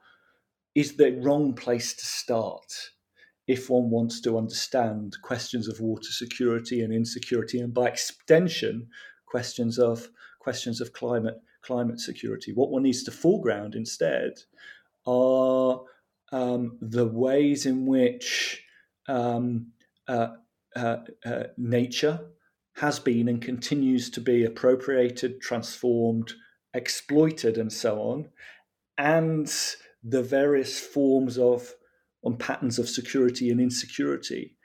[0.73, 2.91] is the wrong place to start
[3.47, 8.87] if one wants to understand questions of water security and insecurity, and by extension,
[9.25, 12.53] questions of questions of climate climate security.
[12.53, 14.33] What one needs to foreground instead
[15.07, 15.81] are
[16.31, 18.63] um, the ways in which
[19.07, 19.67] um,
[20.07, 20.29] uh,
[20.75, 22.19] uh, uh, nature
[22.75, 26.33] has been and continues to be appropriated, transformed,
[26.73, 28.29] exploited, and so on,
[28.97, 29.51] and
[30.03, 31.73] the various forms of
[32.25, 34.55] on patterns of security and insecurity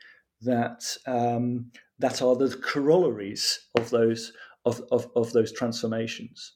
[0.43, 4.33] that um, that are the corollaries of those
[4.65, 6.55] of, of, of those transformations.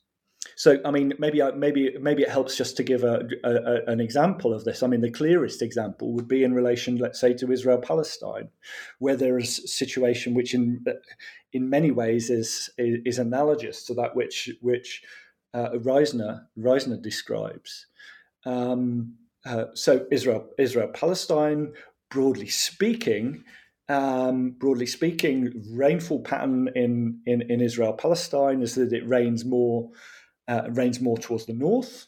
[0.56, 4.52] So, I mean, maybe maybe maybe it helps just to give a, a, an example
[4.54, 4.82] of this.
[4.82, 8.50] I mean, the clearest example would be in relation, let's say, to Israel Palestine,
[8.98, 10.84] where there is a situation which, in
[11.52, 15.02] in many ways, is is analogous to that which which
[15.54, 17.86] uh, Reisner Reisner describes.
[18.44, 19.14] Um,
[19.46, 21.72] uh, so Israel, Israel, Palestine,
[22.10, 23.44] broadly speaking,
[23.88, 29.90] um, broadly speaking, rainfall pattern in, in, in Israel, Palestine is that it rains more,
[30.48, 32.06] uh, rains more towards the north,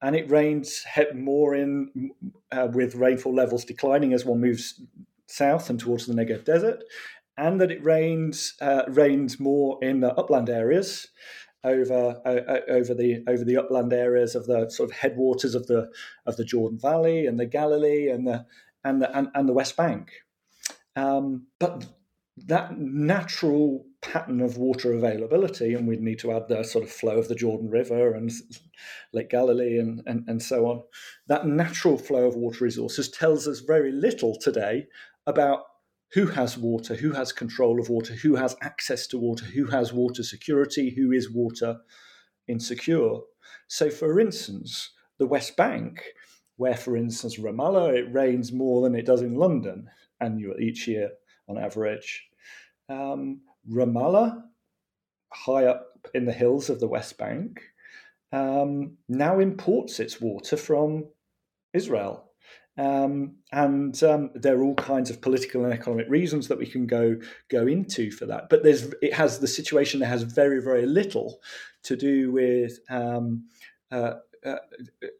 [0.00, 2.12] and it rains more in
[2.52, 4.80] uh, with rainfall levels declining as one moves
[5.26, 6.84] south and towards the Negev Desert,
[7.36, 11.08] and that it rains uh, rains more in the upland areas
[11.64, 15.90] over uh, over the over the upland areas of the sort of headwaters of the
[16.26, 18.46] of the Jordan Valley and the Galilee and the
[18.84, 20.10] and the and, and the West Bank.
[20.96, 21.86] Um, but
[22.46, 27.18] that natural pattern of water availability, and we'd need to add the sort of flow
[27.18, 28.30] of the Jordan River and
[29.12, 30.82] Lake Galilee and, and, and so on.
[31.26, 34.86] That natural flow of water resources tells us very little today
[35.26, 35.62] about
[36.12, 39.92] who has water, who has control of water, who has access to water, who has
[39.92, 41.78] water security, who is water
[42.46, 43.18] insecure.
[43.68, 46.02] So, for instance, the West Bank,
[46.56, 49.88] where, for instance, Ramallah, it rains more than it does in London
[50.20, 51.10] annual each year
[51.48, 52.26] on average.
[52.88, 54.42] Um, Ramallah,
[55.32, 57.60] high up in the hills of the West Bank,
[58.32, 61.04] um, now imports its water from
[61.74, 62.27] Israel.
[62.78, 66.86] Um, and um, there are all kinds of political and economic reasons that we can
[66.86, 67.16] go
[67.48, 68.48] go into for that.
[68.48, 71.40] But there's it has the situation that has very very little
[71.82, 73.46] to do with um,
[73.90, 74.14] uh,
[74.46, 74.56] uh,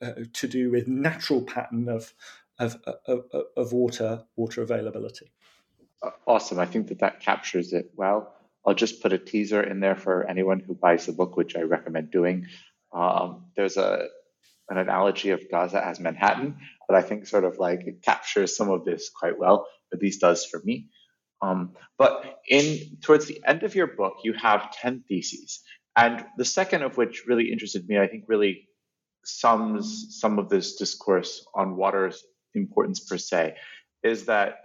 [0.01, 2.15] uh, to do with natural pattern of
[2.61, 3.25] of, of,
[3.57, 5.33] of water water availability.
[6.29, 6.61] Awesome.
[6.61, 8.35] I think that that captures it well.
[8.65, 11.63] I'll just put a teaser in there for anyone who buys the book, which I
[11.63, 12.47] recommend doing.
[12.93, 14.07] Um, there's a
[14.71, 16.57] an analogy of Gaza as Manhattan,
[16.89, 20.21] but I think sort of like it captures some of this quite well, at least
[20.21, 20.89] does for me.
[21.41, 25.61] Um, but in towards the end of your book, you have 10 theses.
[25.97, 28.69] And the second of which really interested me, I think really
[29.25, 33.57] sums some of this discourse on water's importance per se,
[34.03, 34.61] is that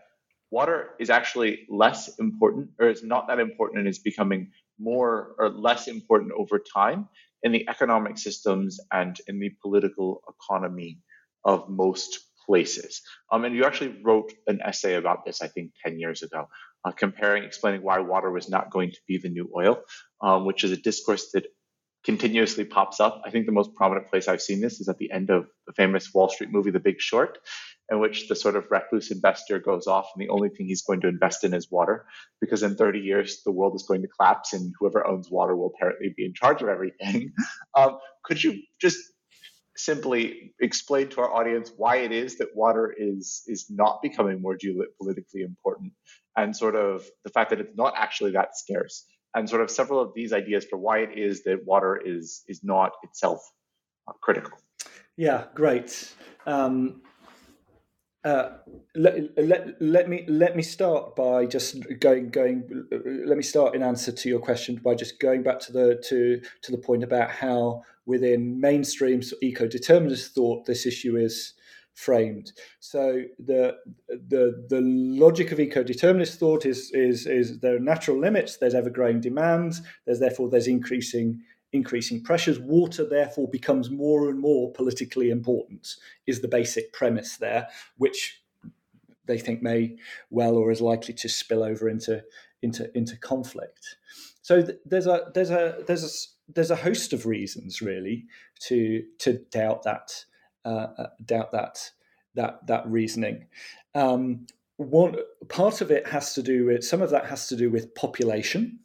[0.51, 5.49] water is actually less important or is not that important and is becoming more or
[5.49, 7.07] less important over time
[7.43, 10.99] in the economic systems and in the political economy
[11.45, 13.01] of most places.
[13.31, 16.47] Um, and you actually wrote an essay about this, I think, 10 years ago,
[16.85, 19.81] uh, comparing, explaining why water was not going to be the new oil,
[20.21, 21.45] um, which is a discourse that
[22.03, 23.21] continuously pops up.
[23.25, 25.73] I think the most prominent place I've seen this is at the end of the
[25.73, 27.37] famous Wall Street movie, The Big Short,
[27.91, 31.01] in which the sort of recluse investor goes off and the only thing he's going
[31.01, 32.05] to invest in is water
[32.39, 35.71] because in 30 years the world is going to collapse and whoever owns water will
[35.75, 37.31] apparently be in charge of everything.
[37.75, 38.99] Um, could you just
[39.75, 44.55] simply explain to our audience why it is that water is is not becoming more
[44.55, 45.91] geopolitically important
[46.37, 49.05] and sort of the fact that it's not actually that scarce?
[49.35, 52.63] And sort of several of these ideas for why it is that water is is
[52.63, 53.41] not itself
[54.07, 54.57] uh, critical.
[55.17, 56.13] Yeah great.
[56.45, 57.01] Um,
[58.23, 58.49] uh,
[58.95, 62.85] let, let, let me let me start by just going going
[63.25, 66.41] let me start in answer to your question by just going back to the to
[66.61, 71.53] to the point about how within mainstream eco-determinist thought this issue is
[71.93, 72.53] framed.
[72.79, 73.75] So the
[74.07, 78.89] the the logic of eco-determinist thought is is is there are natural limits there's ever
[78.89, 81.41] growing demands there's therefore there's increasing
[81.73, 82.59] increasing pressures.
[82.59, 85.95] Water, therefore, becomes more and more politically important,
[86.25, 87.67] is the basic premise there,
[87.97, 88.41] which
[89.25, 89.95] they think may
[90.29, 92.23] well or is likely to spill over into
[92.61, 93.97] into into conflict.
[94.41, 98.25] So th- there's a there's a there's a there's a host of reasons really
[98.67, 100.25] to to doubt that
[100.65, 101.91] uh, uh doubt that
[102.35, 103.47] that that reasoning.
[103.95, 104.47] Um,
[104.77, 105.15] one
[105.49, 108.79] part of it has to do with some of that has to do with population,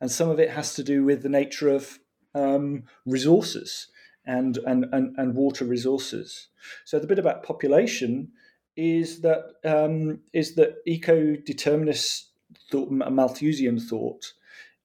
[0.00, 1.98] and some of it has to do with the nature of
[2.34, 3.88] um, resources
[4.26, 6.48] and, and, and, and water resources.
[6.84, 8.32] So the bit about population
[8.76, 12.30] is that um, is that eco-determinist
[12.70, 14.32] thought, Malthusian thought,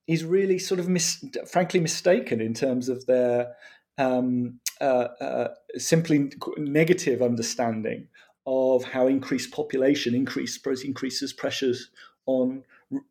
[0.08, 3.54] is really sort of mis- frankly mistaken in terms of their
[3.98, 8.08] um, uh, uh, simply negative understanding
[8.46, 11.90] of how increased population increase, increases pressures
[12.26, 12.64] on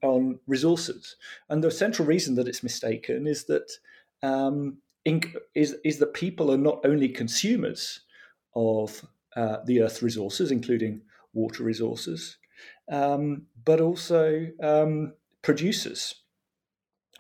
[0.03, 1.17] on resources.
[1.49, 3.73] And the central reason that it's mistaken is that
[4.25, 8.01] um, is is that people are not only consumers
[8.57, 9.05] of
[9.37, 11.03] uh, the earth resources, including
[11.35, 12.39] water resources,
[12.91, 15.13] um, but also um,
[15.43, 16.15] producers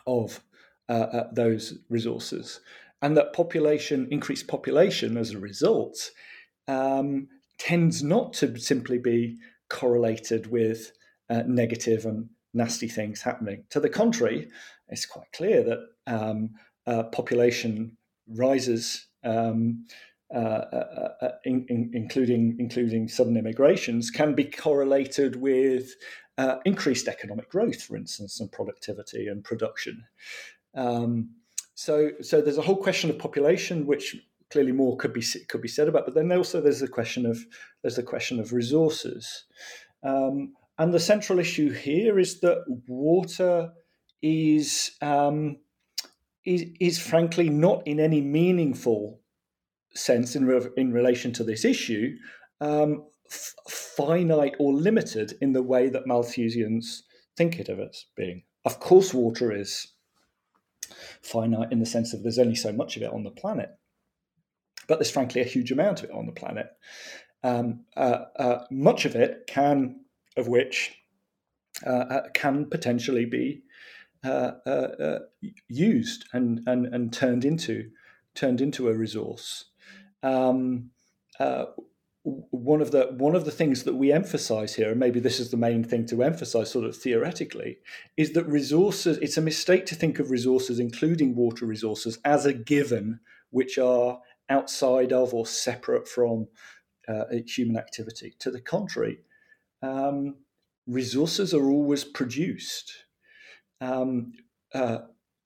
[0.07, 0.41] of
[0.89, 2.61] uh, uh, those resources,
[3.03, 6.11] and that population, increased population as a result,
[6.69, 7.29] um,
[7.59, 9.37] tends not to simply be
[9.69, 10.93] correlated with
[11.29, 13.65] uh, negative and nasty things happening.
[13.71, 14.49] To the contrary,
[14.89, 16.51] it's quite clear that um,
[16.87, 17.97] uh, population
[18.29, 19.87] rises, um,
[20.35, 25.91] uh, uh, uh, in, in, including including sudden immigrations, can be correlated with
[26.65, 30.05] increased economic growth, for instance, and productivity and production.
[30.75, 31.31] Um,
[31.75, 34.17] so, so there's a whole question of population, which
[34.51, 36.05] clearly more could be could be said about.
[36.05, 37.39] But then also there's the question of
[37.83, 39.45] there's the question of resources,
[40.03, 43.73] um, and the central issue here is that water
[44.23, 45.59] is um,
[46.45, 49.21] is, is frankly not in any meaningful
[49.95, 52.17] sense in, re- in relation to this issue
[52.61, 57.03] um, f- finite or limited in the way that Malthusians
[57.37, 58.43] think it of as being.
[58.65, 59.89] Of course, water is
[61.23, 63.71] finite in the sense of there's only so much of it on the planet,
[64.87, 66.67] but there's frankly a huge amount of it on the planet.
[67.43, 70.01] Um, uh, uh, much of it can,
[70.37, 70.97] of which,
[71.87, 73.63] uh, uh can potentially be
[75.69, 77.91] used and, and and turned into
[78.35, 79.67] turned into a resource.
[80.23, 80.91] Um,
[82.25, 85.51] one of the one of the things that we emphasize here, and maybe this is
[85.51, 87.79] the main thing to emphasize, sort of theoretically,
[88.17, 89.19] is that resources.
[89.19, 93.21] It's a mistake to think of resources, including water resources, as a given,
[93.51, 96.49] which are outside of or separate from
[97.07, 98.35] uh, human activity.
[98.39, 99.19] To the contrary,
[99.83, 100.37] um,
[100.87, 103.04] resources are always produced.
[103.81, 104.33] Um,
[104.75, 104.99] uh,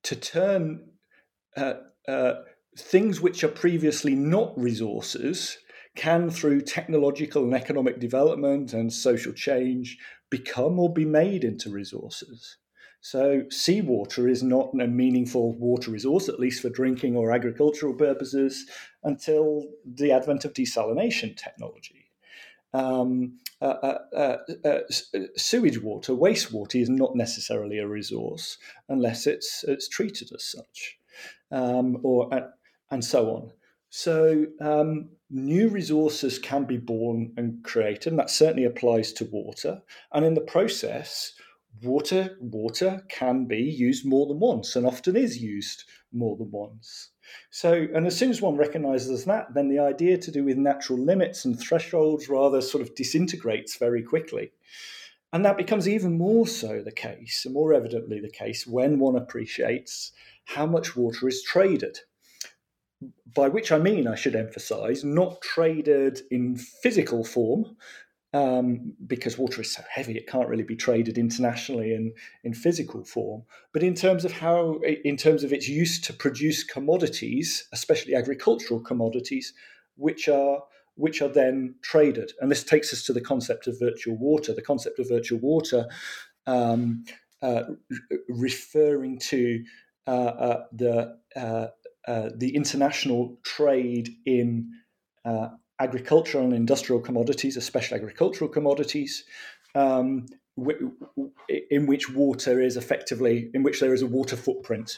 [0.03, 0.91] to turn
[1.57, 1.73] uh,
[2.07, 2.33] uh
[2.77, 5.57] things which are previously not resources
[5.95, 9.97] can, through technological and economic development and social change,
[10.29, 12.57] become or be made into resources.
[13.01, 18.65] So, seawater is not a meaningful water resource, at least for drinking or agricultural purposes,
[19.03, 22.08] until the advent of desalination technology.
[22.73, 24.79] Um, uh, uh, uh, uh
[25.35, 28.57] sewage water, wastewater, is not necessarily a resource
[28.87, 30.97] unless it's it's treated as such,
[31.51, 32.47] um, or uh,
[32.91, 33.51] and so on.
[33.89, 39.81] So um, new resources can be born and created, and that certainly applies to water.
[40.13, 41.33] And in the process,
[41.81, 47.09] water water can be used more than once, and often is used more than once.
[47.51, 50.99] So, and as soon as one recognizes that, then the idea to do with natural
[50.99, 54.51] limits and thresholds rather sort of disintegrates very quickly.
[55.31, 59.15] And that becomes even more so the case, and more evidently the case, when one
[59.15, 60.11] appreciates
[60.45, 61.99] how much water is traded
[63.33, 67.77] by which I mean, I should emphasize, not traded in physical form,
[68.33, 72.13] um, because water is so heavy, it can't really be traded internationally in,
[72.43, 73.43] in physical form.
[73.73, 78.81] But in terms of how, in terms of its use to produce commodities, especially agricultural
[78.81, 79.53] commodities,
[79.95, 80.61] which are
[80.95, 82.33] which are then traded.
[82.41, 84.53] And this takes us to the concept of virtual water.
[84.53, 85.87] The concept of virtual water,
[86.45, 87.05] um,
[87.41, 87.63] uh,
[88.27, 89.63] referring to
[90.07, 91.67] uh, uh, the uh,
[92.07, 94.71] uh, the international trade in
[95.23, 95.49] uh,
[95.79, 99.23] agricultural and industrial commodities, especially agricultural commodities,
[99.75, 100.25] um,
[100.57, 100.91] w-
[101.69, 104.97] in which water is effectively, in which there is a water footprint,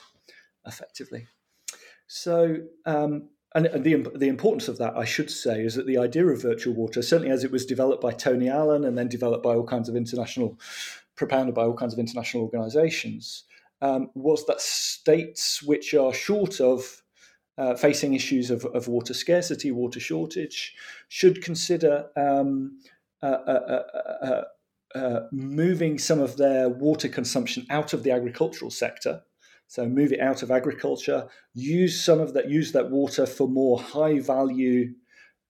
[0.65, 1.27] effectively.
[2.07, 6.25] So, um, and the, the importance of that, I should say, is that the idea
[6.25, 9.55] of virtual water, certainly as it was developed by Tony Allan and then developed by
[9.55, 10.57] all kinds of international,
[11.15, 13.43] propounded by all kinds of international organizations,
[13.81, 17.01] um, was that states which are short of
[17.57, 20.73] uh, facing issues of, of, water scarcity, water shortage,
[21.09, 22.79] should consider um,
[23.21, 23.83] uh, uh,
[24.23, 24.43] uh,
[24.95, 29.21] uh, moving some of their water consumption out of the agricultural sector.
[29.67, 33.79] So move it out of agriculture, use some of that, use that water for more
[33.79, 34.93] high value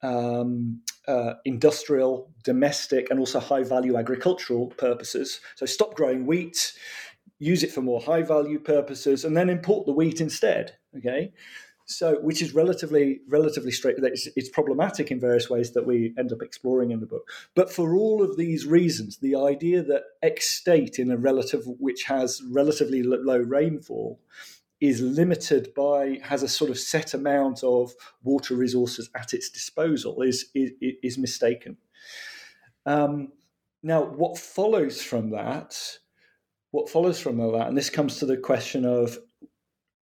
[0.04, 5.40] um, uh, industrial, domestic, and also high value agricultural purposes.
[5.56, 6.74] So stop growing wheat,
[7.40, 10.78] use it for more high value purposes, and then import the wheat instead.
[10.98, 11.34] Okay,
[11.92, 13.96] so which is relatively relatively straight.
[14.00, 17.30] It's, it's, problematic in various ways that we end up exploring in the book.
[17.56, 22.04] But for all of these reasons, the idea that X state in a relative which
[22.04, 24.20] has relatively low rainfall
[24.80, 30.22] is limited by has a sort of set amount of water resources at its disposal
[30.22, 31.78] is is, is mistaken.
[32.86, 33.34] Um,
[33.84, 35.78] now, what follows from that
[36.72, 39.20] what follows from all that, and this comes to the question of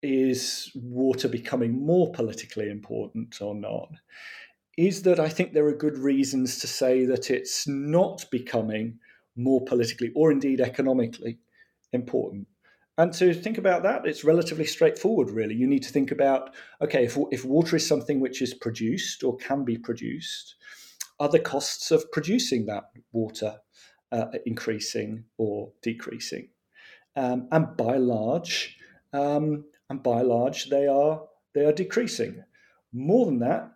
[0.02, 3.90] is water becoming more politically important or not,
[4.78, 9.00] is that I think there are good reasons to say that it's not becoming
[9.36, 11.40] more politically or indeed economically
[11.92, 12.48] important.
[12.98, 15.56] And to think about that, it's relatively straightforward, really.
[15.56, 19.38] You need to think about okay, if, if water is something which is produced or
[19.38, 20.56] can be produced,
[21.20, 23.58] are the costs of producing that water
[24.12, 26.50] uh, increasing or decreasing?
[27.20, 28.78] um, and by large,
[29.14, 31.24] um, and by and large, they are
[31.54, 32.44] they are decreasing.
[32.94, 33.72] More than that,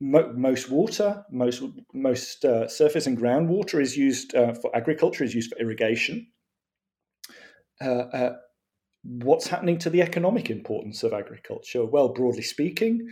[0.00, 5.34] mo- most water, most most uh, surface and groundwater is used uh, for agriculture, is
[5.34, 6.28] used for irrigation.
[7.80, 8.36] Uh, uh,
[9.02, 11.84] what's happening to the economic importance of agriculture?
[11.84, 13.06] Well, broadly speaking,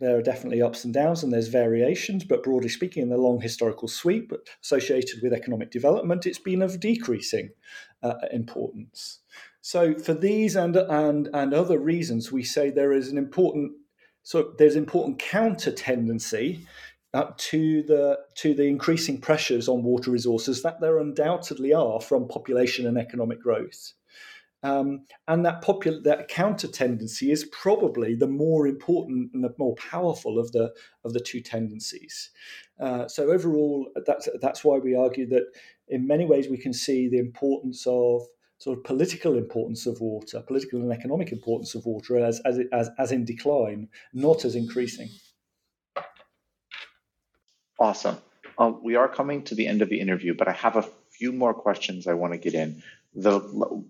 [0.00, 3.40] there are definitely ups and downs and there's variations, but broadly speaking, in the long
[3.40, 4.32] historical sweep
[4.62, 7.50] associated with economic development, it's been of decreasing
[8.02, 9.20] uh, importance.
[9.68, 13.72] So, for these and, and, and other reasons, we say there is an important
[14.22, 16.66] so there's important counter tendency
[17.12, 22.28] uh, to the to the increasing pressures on water resources that there undoubtedly are from
[22.28, 23.92] population and economic growth.
[24.62, 29.74] Um, and that popular that counter tendency is probably the more important and the more
[29.74, 30.72] powerful of the
[31.04, 32.30] of the two tendencies.
[32.80, 35.44] Uh, so overall, that's that's why we argue that
[35.88, 38.22] in many ways we can see the importance of
[38.58, 42.90] sort of political importance of water, political and economic importance of water as as as,
[42.98, 45.08] as in decline, not as increasing.
[47.80, 48.18] Awesome.
[48.58, 51.32] Um, we are coming to the end of the interview, but I have a few
[51.32, 52.82] more questions I want to get in
[53.14, 53.40] the,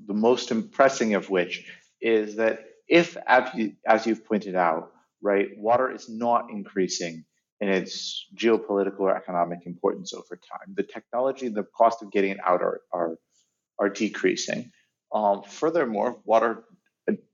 [0.06, 1.66] the most impressing of which
[2.00, 7.24] is that if, as you've pointed out, right, water is not increasing
[7.60, 10.74] in its geopolitical or economic importance over time.
[10.74, 13.18] The technology, and the cost of getting it out are, are,
[13.78, 14.72] are decreasing.
[15.12, 16.64] Um, furthermore, water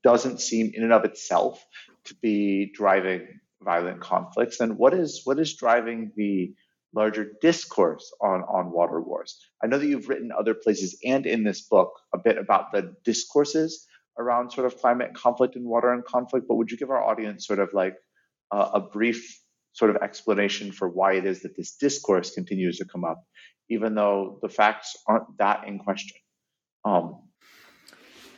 [0.03, 1.65] doesn't seem in and of itself
[2.05, 3.27] to be driving
[3.63, 4.61] violent conflicts.
[4.61, 6.55] And what is what is driving the
[6.95, 9.39] larger discourse on, on water wars.
[9.63, 12.95] I know that you've written other places and in this book a bit about the
[13.05, 13.87] discourses
[14.19, 17.47] around sort of climate conflict and water and conflict, but would you give our audience
[17.47, 17.97] sort of like
[18.53, 19.41] uh, a brief
[19.73, 23.25] sort of explanation for why it is that this discourse continues to come up,
[23.69, 26.17] even though the facts aren't that in question?
[26.85, 27.19] Um,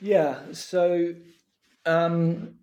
[0.01, 1.15] yeah, so
[1.85, 2.57] um,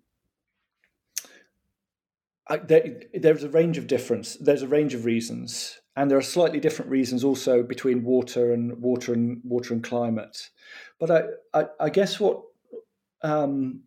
[2.48, 4.36] I, there, there's a range of difference.
[4.36, 8.80] There's a range of reasons and there are slightly different reasons also between water and
[8.80, 10.50] water and water and climate.
[10.98, 11.22] But I,
[11.58, 12.42] I, I guess what
[13.22, 13.82] um,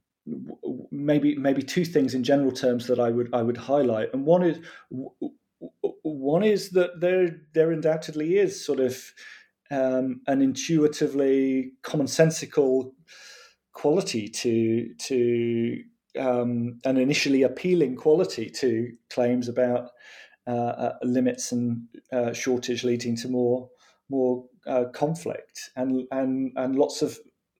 [0.91, 4.43] maybe maybe two things in general terms that I would I would highlight, and one
[4.43, 4.59] is
[6.03, 8.97] one is that there there undoubtedly is sort of
[9.71, 12.93] um, an intuitively commonsensical
[13.73, 15.83] quality to to
[16.19, 19.91] um, an initially appealing quality to claims about
[20.47, 23.69] uh, uh, limits and uh, shortage leading to more
[24.09, 24.45] more
[24.93, 25.71] conflict.
[25.75, 27.19] And and and lots of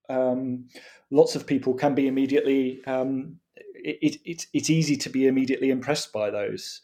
[0.10, 0.70] um,
[1.12, 6.12] lots of people can be immediately um, it, it, it's easy to be immediately impressed
[6.12, 6.82] by those.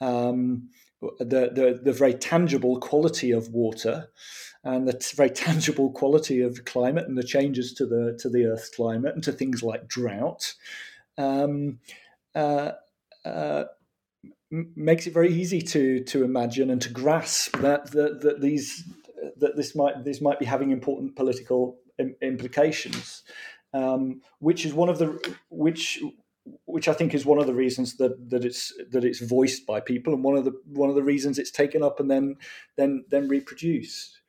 [0.00, 4.08] Um, the, the the very tangible quality of water
[4.64, 8.70] and the very tangible quality of climate and the changes to the to the Earth's
[8.70, 10.54] climate and to things like drought
[11.18, 11.78] um,
[12.34, 12.72] uh,
[13.24, 13.64] uh,
[14.50, 18.84] makes it very easy to to imagine and to grasp that that, that these
[19.36, 21.78] that this might this might be having important political
[22.22, 23.22] implications,
[23.74, 26.02] um, which is one of the which
[26.66, 29.80] which I think is one of the reasons that that it's that it's voiced by
[29.80, 32.36] people and one of the one of the reasons it's taken up and then
[32.76, 34.20] then then reproduced.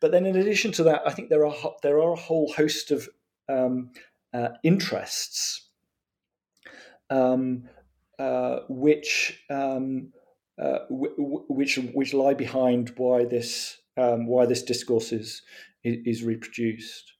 [0.00, 2.90] But then in addition to that, I think there are there are a whole host
[2.90, 3.08] of
[3.48, 3.90] um,
[4.32, 5.68] uh, interests
[7.10, 7.68] um,
[8.18, 10.12] uh, which um,
[10.60, 15.42] uh, w- which which lie behind why this um, why this discourse is
[15.82, 17.12] is reproduced.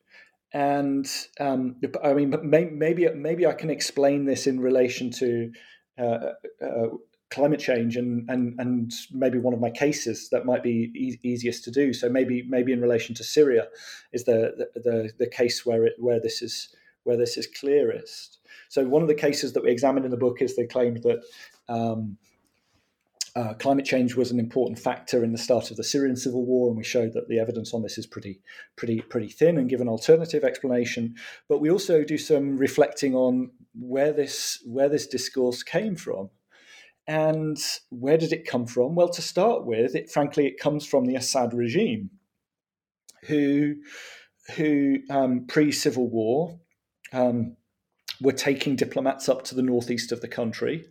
[0.52, 5.52] And um, I mean, maybe maybe I can explain this in relation to
[5.98, 6.86] uh, uh,
[7.30, 11.62] climate change and, and and maybe one of my cases that might be e- easiest
[11.64, 11.92] to do.
[11.92, 13.68] So maybe maybe in relation to Syria
[14.12, 16.74] is the the, the, case where it where this is
[17.04, 18.38] where this is clearest.
[18.68, 21.22] So one of the cases that we examined in the book is they claimed that
[21.68, 22.18] um,
[23.36, 26.68] uh, climate change was an important factor in the start of the Syrian civil war,
[26.68, 28.40] and we showed that the evidence on this is pretty,
[28.76, 31.14] pretty, pretty thin, and give an alternative explanation.
[31.48, 36.30] But we also do some reflecting on where this where this discourse came from,
[37.06, 37.58] and
[37.90, 38.94] where did it come from?
[38.94, 42.10] Well, to start with, it frankly it comes from the Assad regime,
[43.24, 43.76] who
[44.56, 46.58] who um, pre civil war
[47.12, 47.56] um,
[48.20, 50.84] were taking diplomats up to the northeast of the country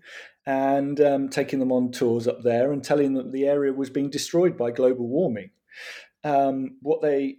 [0.50, 4.10] and um, taking them on tours up there and telling them the area was being
[4.10, 5.52] destroyed by global warming.
[6.24, 7.36] Um, what they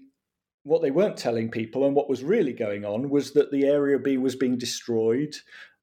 [0.62, 3.98] what they weren't telling people and what was really going on was that the area
[3.98, 5.34] B was being destroyed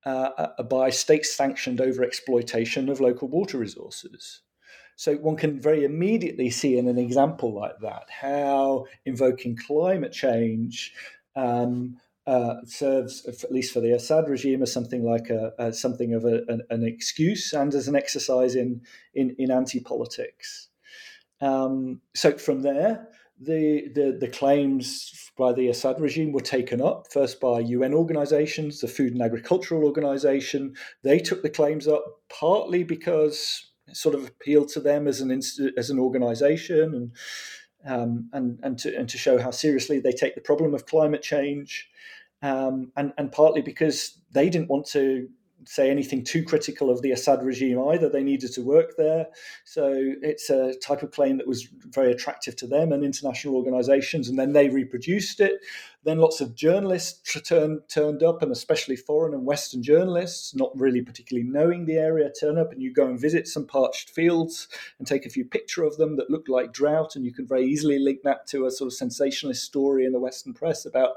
[0.06, 4.44] uh, uh by state sanctioned over exploitation of local water resources.
[4.96, 10.94] So one can very immediately see in an example like that how invoking climate change
[11.36, 11.98] um,
[12.28, 16.26] uh, serves, at least for the Assad regime, as something like a, a something of
[16.26, 18.82] a, an, an, excuse and as an exercise in
[19.14, 20.68] in, in anti politics.
[21.40, 23.08] Um, so from there,
[23.40, 28.82] the, the the claims by the Assad regime were taken up first by UN organisations,
[28.82, 30.76] the Food and Agricultural Organization.
[31.04, 35.32] They took the claims up partly because it sort of appealed to them as an
[35.32, 37.12] as an organisation and.
[37.86, 41.22] Um, and and to and to show how seriously they take the problem of climate
[41.22, 41.88] change,
[42.42, 45.30] um, and and partly because they didn't want to
[45.68, 48.08] say anything too critical of the Assad regime either.
[48.08, 49.28] They needed to work there.
[49.66, 54.30] So it's a type of claim that was very attractive to them and international organizations.
[54.30, 55.60] And then they reproduced it.
[56.04, 61.02] Then lots of journalists turn, turned up, and especially foreign and Western journalists, not really
[61.02, 64.70] particularly knowing the area, turn up and you go and visit some parched fields
[65.00, 67.16] and take a few picture of them that look like drought.
[67.16, 70.20] And you can very easily link that to a sort of sensationalist story in the
[70.20, 71.16] Western press about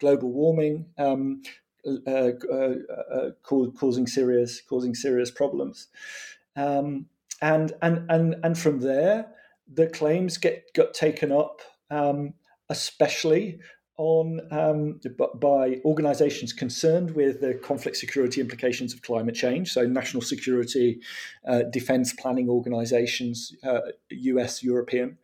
[0.00, 0.86] global warming.
[0.96, 1.42] Um,
[2.06, 2.74] uh, uh,
[3.14, 5.86] uh, causing serious causing serious problems.
[6.56, 7.06] Um,
[7.40, 9.26] and and and and from there,
[9.72, 12.34] the claims get got taken up, um,
[12.68, 13.60] especially
[13.96, 15.00] on um,
[15.40, 19.72] by organisations concerned with the conflict security implications of climate change.
[19.72, 21.00] So, national security,
[21.46, 23.80] uh, defence planning organisations, uh,
[24.10, 25.18] US, European,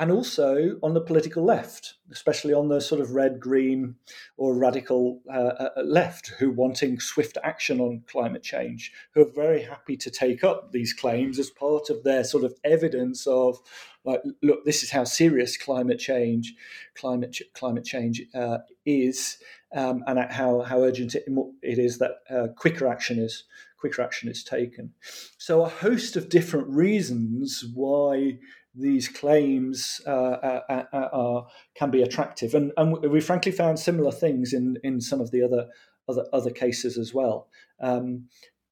[0.00, 3.94] and also on the political left, especially on the sort of red, green,
[4.38, 9.62] or radical uh, uh, left, who wanting swift action on climate change, who are very
[9.62, 13.58] happy to take up these claims as part of their sort of evidence of,
[14.06, 16.54] like, look, this is how serious climate change,
[16.94, 19.36] climate ch- climate change uh, is,
[19.76, 21.24] um, and how how urgent it,
[21.62, 23.44] it is that uh, quicker action is
[23.76, 24.92] quicker action is taken.
[25.38, 28.38] So a host of different reasons why
[28.74, 31.42] these claims uh, uh, uh, uh,
[31.74, 35.42] can be attractive, and, and we frankly found similar things in, in some of the
[35.42, 35.66] other
[36.08, 37.48] other other cases as well.
[37.80, 38.28] Um,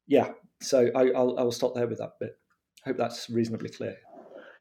[0.07, 0.31] yeah,
[0.61, 2.31] so I, will I will stop there with that bit.
[2.85, 3.97] I hope that's reasonably clear.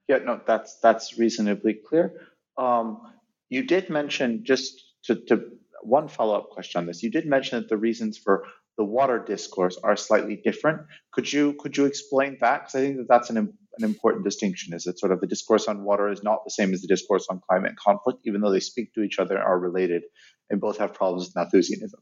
[0.08, 2.12] Yeah, no, that's that's reasonably clear.
[2.56, 3.00] Um,
[3.48, 5.44] you did mention just to, to
[5.82, 7.02] one follow up question on this.
[7.02, 8.44] You did mention that the reasons for
[8.78, 10.82] the water discourse are slightly different.
[11.12, 12.60] Could you could you explain that?
[12.60, 14.72] Because I think that that's an an important distinction.
[14.72, 17.26] Is that sort of the discourse on water is not the same as the discourse
[17.28, 20.04] on climate conflict, even though they speak to each other, and are related,
[20.48, 22.00] and both have problems with Malthusianism.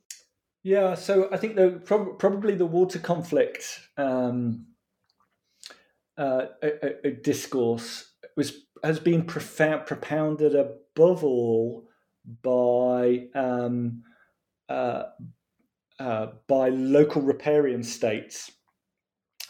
[0.63, 4.67] Yeah, so I think the prob- probably the water conflict um,
[6.19, 8.53] uh, a, a discourse was
[8.85, 11.89] has been profound, propounded above all
[12.43, 14.03] by um,
[14.69, 15.05] uh,
[15.99, 18.53] uh, by local riparian states,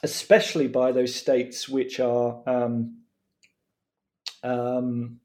[0.03, 3.03] especially by those states which are um,
[4.43, 5.21] um,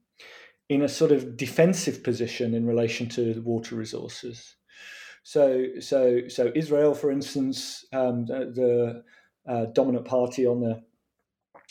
[0.69, 4.55] in a sort of defensive position in relation to water resources.
[5.24, 9.03] So, so, so Israel, for instance, um, the,
[9.45, 10.84] the uh, dominant party on the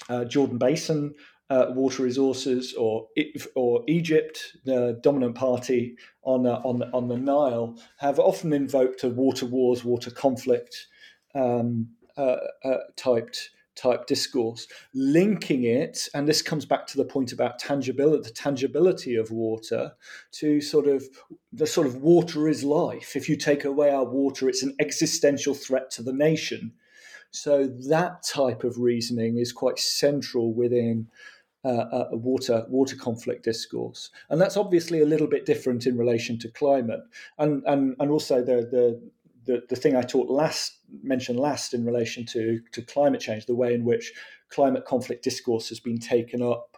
[0.09, 1.15] uh, Jordan Basin
[1.51, 3.09] uh, water resources, or
[3.55, 9.47] or Egypt, the dominant party on on on the Nile, have often invoked a water
[9.47, 10.87] wars, water conflict
[11.35, 17.33] um, uh, uh, typed type discourse, linking it, and this comes back to the point
[17.33, 19.93] about tangibility, the tangibility of water,
[20.33, 21.05] to sort of
[21.53, 23.17] the sort of water is life.
[23.17, 26.73] If you take away our water, it's an existential threat to the nation.
[27.33, 31.09] So that type of reasoning is quite central within
[31.65, 36.39] uh, a water water conflict discourse, and that's obviously a little bit different in relation
[36.39, 37.01] to climate,
[37.39, 39.11] and and and also the the
[39.45, 43.55] the, the thing I talked last mentioned last in relation to to climate change, the
[43.55, 44.13] way in which
[44.49, 46.77] climate conflict discourse has been taken up.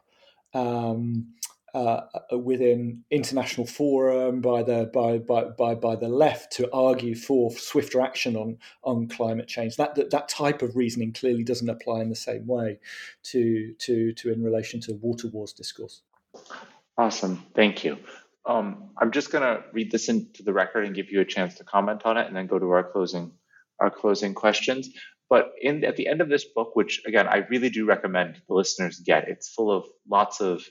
[0.55, 1.35] Um,
[1.75, 2.03] uh,
[2.37, 8.01] within international forum by the by, by by by the left to argue for swifter
[8.01, 9.77] action on on climate change.
[9.77, 12.79] That, that that type of reasoning clearly doesn't apply in the same way
[13.25, 16.03] to to to in relation to water wars discourse.
[16.99, 17.99] Awesome, thank you.
[18.45, 21.55] Um, I'm just going to read this into the record and give you a chance
[21.55, 23.33] to comment on it, and then go to our closing
[23.81, 24.91] our closing questions.
[25.31, 28.55] But in at the end of this book, which again I really do recommend the
[28.55, 30.63] listeners get, it's full of lots of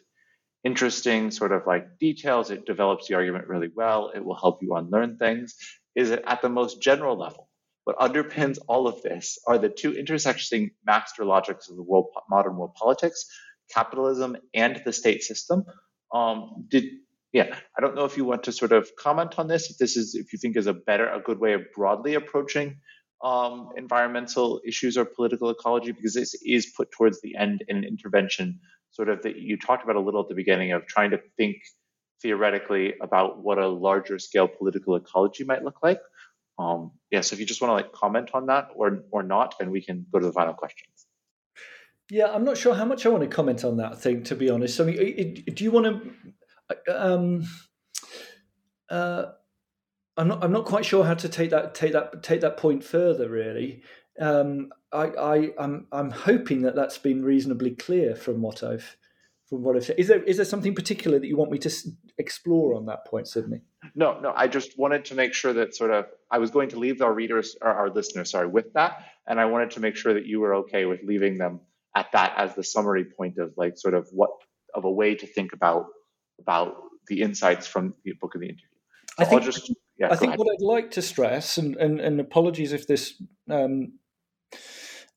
[0.64, 2.52] interesting sort of like details.
[2.52, 4.12] It develops the argument really well.
[4.14, 5.56] It will help you unlearn things.
[5.96, 7.50] Is it at the most general level?
[7.84, 12.56] What underpins all of this are the two intersecting master logics of the world, modern
[12.58, 13.26] world politics,
[13.74, 15.66] capitalism and the state system.
[16.14, 16.86] Um, did
[17.34, 19.72] yeah, I don't know if you want to sort of comment on this.
[19.72, 22.82] If this is, if you think is a better, a good way of broadly approaching
[23.24, 27.84] um, environmental issues or political ecology, because this is put towards the end in an
[27.86, 28.60] intervention
[28.92, 31.58] sort of that you talked about a little at the beginning of trying to think
[32.22, 36.00] theoretically about what a larger scale political ecology might look like.
[36.60, 39.56] Um, yeah, so if you just want to like comment on that or or not,
[39.60, 41.08] then we can go to the final questions.
[42.10, 44.50] Yeah, I'm not sure how much I want to comment on that thing, to be
[44.50, 44.80] honest.
[44.80, 46.94] I mean, do you want to?
[46.94, 47.48] Um,
[48.90, 49.28] uh,
[50.18, 50.44] I'm not.
[50.44, 53.30] I'm not quite sure how to take that take that take that point further.
[53.30, 53.82] Really,
[54.20, 58.98] um, I, I, I'm, I'm hoping that that's been reasonably clear from what I've,
[59.48, 60.00] from what I've said.
[60.00, 61.72] Is there, is there something particular that you want me to
[62.18, 63.62] explore on that point, Sydney?
[63.96, 64.34] No, no.
[64.36, 67.14] I just wanted to make sure that sort of I was going to leave our
[67.14, 70.40] readers or our listeners, sorry, with that, and I wanted to make sure that you
[70.40, 71.62] were okay with leaving them
[71.96, 74.30] at that as the summary point of like sort of what
[74.74, 75.88] of a way to think about
[76.40, 76.76] about
[77.08, 78.68] the insights from the book and the interview.
[79.18, 80.40] So I think, just, yeah, I think ahead.
[80.40, 83.94] what I'd like to stress, and, and, and apologies if this um,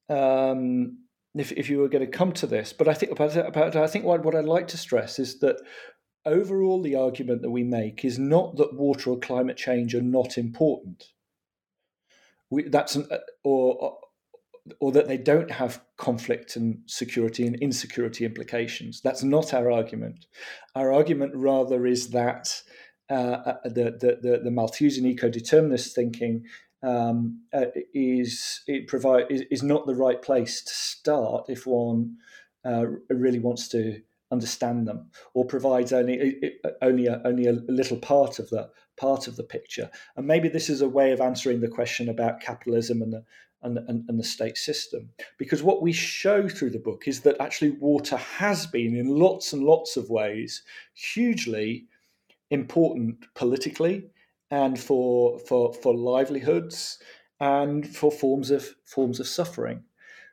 [0.08, 0.98] um,
[1.34, 4.24] if, if you were going to come to this, but I think I think what,
[4.24, 5.56] what I'd like to stress is that
[6.24, 10.38] overall the argument that we make is not that water or climate change are not
[10.38, 11.04] important.
[12.50, 13.98] We, that's an, uh, or
[14.80, 19.00] or that they don't have conflict and security and insecurity implications.
[19.02, 20.26] That's not our argument.
[20.74, 22.62] Our argument rather is that
[23.10, 26.44] uh, uh the, the, the, the Malthusian eco-determinist thinking
[26.84, 32.16] um, uh, is it provide is, is, not the right place to start if one
[32.64, 38.38] uh, really wants to understand them or provides only only a, only a little part
[38.38, 41.68] of the part of the picture and maybe this is a way of answering the
[41.68, 43.24] question about capitalism and the
[43.62, 45.08] and, and, and, the state system.
[45.38, 49.54] Because what we show through the book is that actually water has been, in lots
[49.54, 50.62] and lots of ways,
[50.92, 51.86] hugely
[52.50, 54.04] important politically
[54.50, 56.98] and for for for livelihoods
[57.40, 59.84] and for forms of forms of suffering.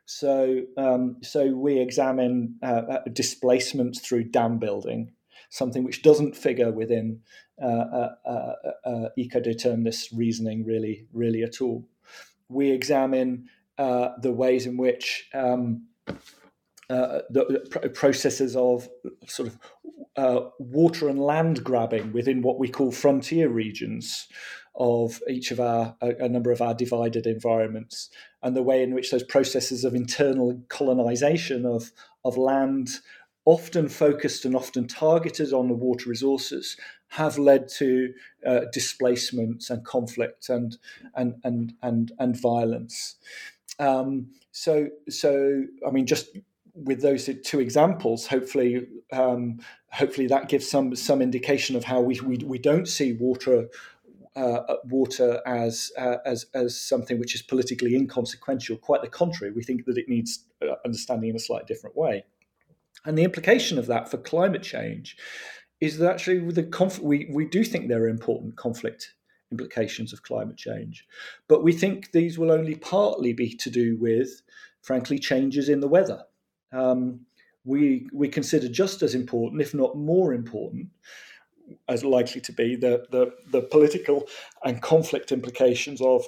[0.04, 5.12] So um, so we examine uh, uh, displacement through dam building,
[5.50, 7.20] something which doesn't figure within
[7.62, 8.54] uh, uh, uh,
[8.84, 11.86] uh eco-determinist reasoning really really at all.
[12.48, 13.48] We examine
[13.78, 15.86] the ways in which um,
[17.30, 18.88] the processes of
[19.26, 19.58] sort of
[20.16, 24.28] uh, water and land grabbing within what we call frontier regions
[24.74, 28.10] of each of our a, a, number of our divided environments
[28.42, 31.92] and the way in which those processes of internal colonization of
[32.24, 32.88] of land
[33.44, 36.76] often focused and often targeted on the water resources
[37.08, 38.12] have led to
[38.46, 40.78] uh, displacements and conflict and
[41.14, 43.16] and and and, and violence.
[43.78, 46.28] Um, so so I mean just
[46.74, 49.60] with those two examples, hopefully, um,
[49.90, 53.68] hopefully that gives some some indication of how we we, we don't see water
[54.34, 58.76] uh, water as uh, as as something which is politically inconsequential.
[58.78, 62.24] Quite the contrary, we think that it needs uh, understanding in a slightly different way.
[63.04, 65.16] And the implication of that for climate change
[65.80, 69.14] is that actually the conf- we we do think there are important conflict
[69.50, 71.06] implications of climate change,
[71.46, 74.40] but we think these will only partly be to do with,
[74.80, 76.24] frankly, changes in the weather
[76.72, 77.20] um,
[77.64, 80.88] we we consider just as important, if not more important,
[81.88, 84.26] as likely to be the the, the political
[84.64, 86.26] and conflict implications of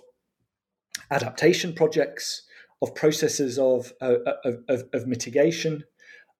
[1.11, 2.42] adaptation projects,
[2.82, 5.84] of processes of uh, of, of, of, mitigation,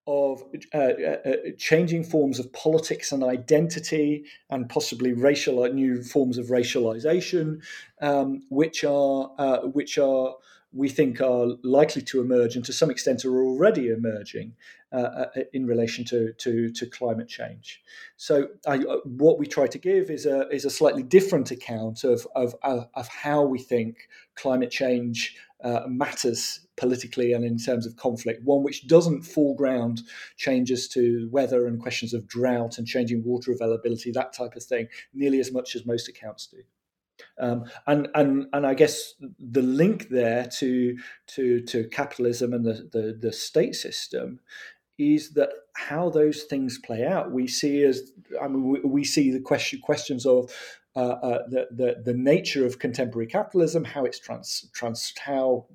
[0.07, 0.43] of
[0.73, 6.47] uh, uh, uh, changing forms of politics and identity, and possibly racial new forms of
[6.47, 7.61] racialization,
[8.01, 10.35] um, which are uh, which are
[10.75, 14.55] we think are likely to emerge and to some extent are already emerging
[14.93, 17.83] uh, uh in relation to, to, to, climate change.
[18.17, 22.05] So, I, uh, what we try to give is a, is a slightly different account
[22.05, 27.97] of, of, of how we think climate change uh, matters politically and in terms of
[27.97, 30.03] conflict, one which doesn't foreground
[30.37, 34.87] changes to weather and questions of drought and changing water availability, that type of thing,
[35.15, 36.59] nearly as much as most accounts do.
[37.39, 40.97] Um, and and and I guess the link there to
[41.29, 44.41] to to capitalism and the, the, the state system
[44.99, 47.33] is that how those things play out.
[47.33, 50.53] We see as I mean we, we see the question questions of
[50.97, 55.67] uh, uh, the, the the nature of contemporary capitalism, how it's trans, trans how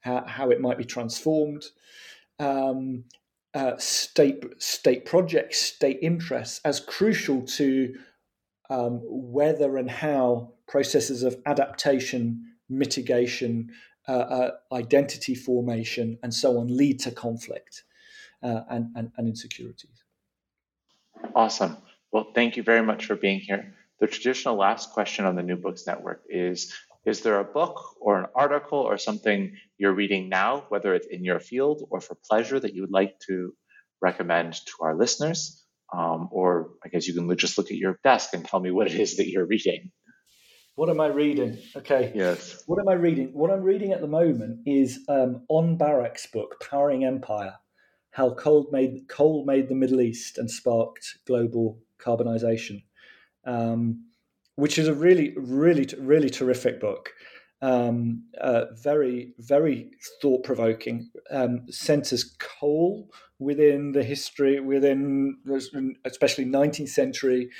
[0.00, 1.64] how, how it might be transformed.
[2.38, 3.04] Um,
[3.52, 7.94] uh, state state projects, state interests as crucial to
[8.70, 13.70] um, whether and how processes of adaptation, mitigation,
[14.08, 17.82] uh, uh, identity formation, and so on lead to conflict
[18.42, 20.04] uh, and, and, and insecurities.
[21.34, 21.76] Awesome.
[22.12, 23.74] Well, thank you very much for being here.
[24.00, 26.72] The traditional last question on the New Books Network is
[27.04, 31.24] Is there a book or an article or something you're reading now, whether it's in
[31.24, 33.54] your field or for pleasure, that you would like to
[34.00, 35.64] recommend to our listeners?
[35.92, 38.86] Um, or I guess you can just look at your desk and tell me what
[38.86, 39.90] it is that you're reading.
[40.80, 41.58] What am I reading?
[41.76, 42.10] Okay.
[42.14, 42.62] Yes.
[42.66, 43.34] What am I reading?
[43.34, 47.52] What I'm reading at the moment is um, On Barak's book, Powering Empire
[48.12, 52.82] How Coal Made, Coal Made the Middle East and Sparked Global Carbonization,
[53.44, 54.06] um,
[54.54, 57.10] which is a really, really, really terrific book.
[57.60, 59.90] Um, uh, very, very
[60.22, 61.10] thought provoking.
[61.30, 65.36] Um, centers coal within the history, within
[66.06, 67.50] especially 19th century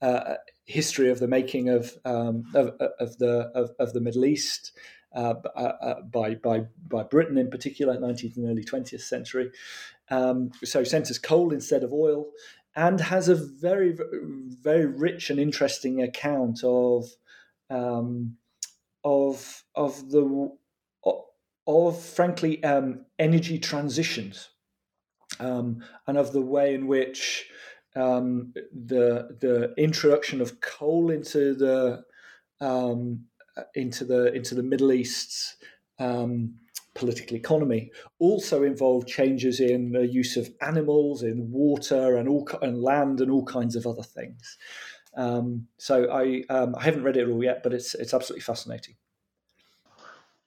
[0.00, 0.36] uh,
[0.70, 2.68] history of the making of um, of,
[2.98, 4.72] of, the of, of, the Middle East
[5.14, 9.50] uh, uh, uh, by by by Britain in particular, 19th and early 20th century.
[10.08, 12.26] Um, so centers coal instead of oil,
[12.76, 13.96] and has a very
[14.62, 17.08] very rich and interesting account of
[17.68, 18.36] um,
[19.04, 20.50] of of the
[21.66, 24.50] of frankly um, energy transitions
[25.38, 27.48] um, and of the way in which
[27.96, 32.04] um, the the introduction of coal into the
[32.60, 33.24] um,
[33.74, 35.56] into the into the Middle East's
[35.98, 36.54] um,
[36.94, 42.82] political economy also involved changes in the use of animals, in water, and all and
[42.82, 44.58] land, and all kinds of other things.
[45.16, 48.96] Um, so I um, I haven't read it all yet, but it's it's absolutely fascinating.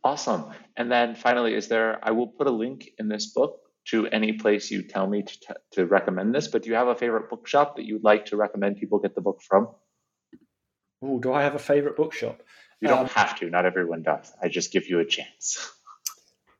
[0.04, 0.46] Awesome.
[0.76, 2.00] And then finally, is there?
[2.04, 5.40] I will put a link in this book to any place you tell me to,
[5.40, 8.38] t- to recommend this, but do you have a favorite bookshop that you'd like to
[8.38, 9.68] recommend people get the book from?
[11.02, 12.42] Oh, do I have a favorite bookshop?
[12.80, 13.50] You don't um, have to.
[13.50, 14.32] Not everyone does.
[14.42, 15.72] I just give you a chance.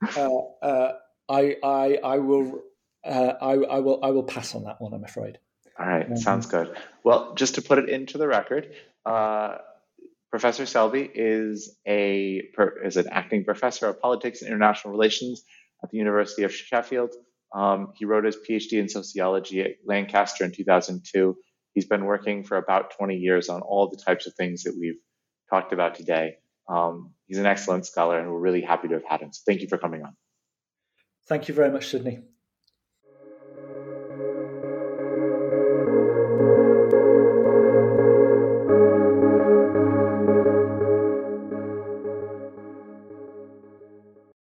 [0.18, 0.94] uh, uh,
[1.30, 2.62] I, I, I will,
[3.06, 4.94] uh, I, I will, I will pass on that one.
[4.94, 5.40] I'm afraid.
[5.80, 6.76] All right, um, sounds good.
[7.04, 8.74] Well, just to put it into the record,
[9.06, 9.58] uh,
[10.30, 12.42] Professor Selby is a
[12.84, 15.44] is an acting professor of politics and international relations
[15.84, 17.14] at the University of Sheffield.
[17.54, 21.36] Um, he wrote his PhD in sociology at Lancaster in 2002.
[21.74, 25.00] He's been working for about 20 years on all the types of things that we've
[25.50, 26.38] talked about today.
[26.70, 29.32] Um, he's an excellent scholar, and we're really happy to have had him.
[29.34, 30.16] So thank you for coming on.
[31.28, 32.20] Thank you very much, Sydney.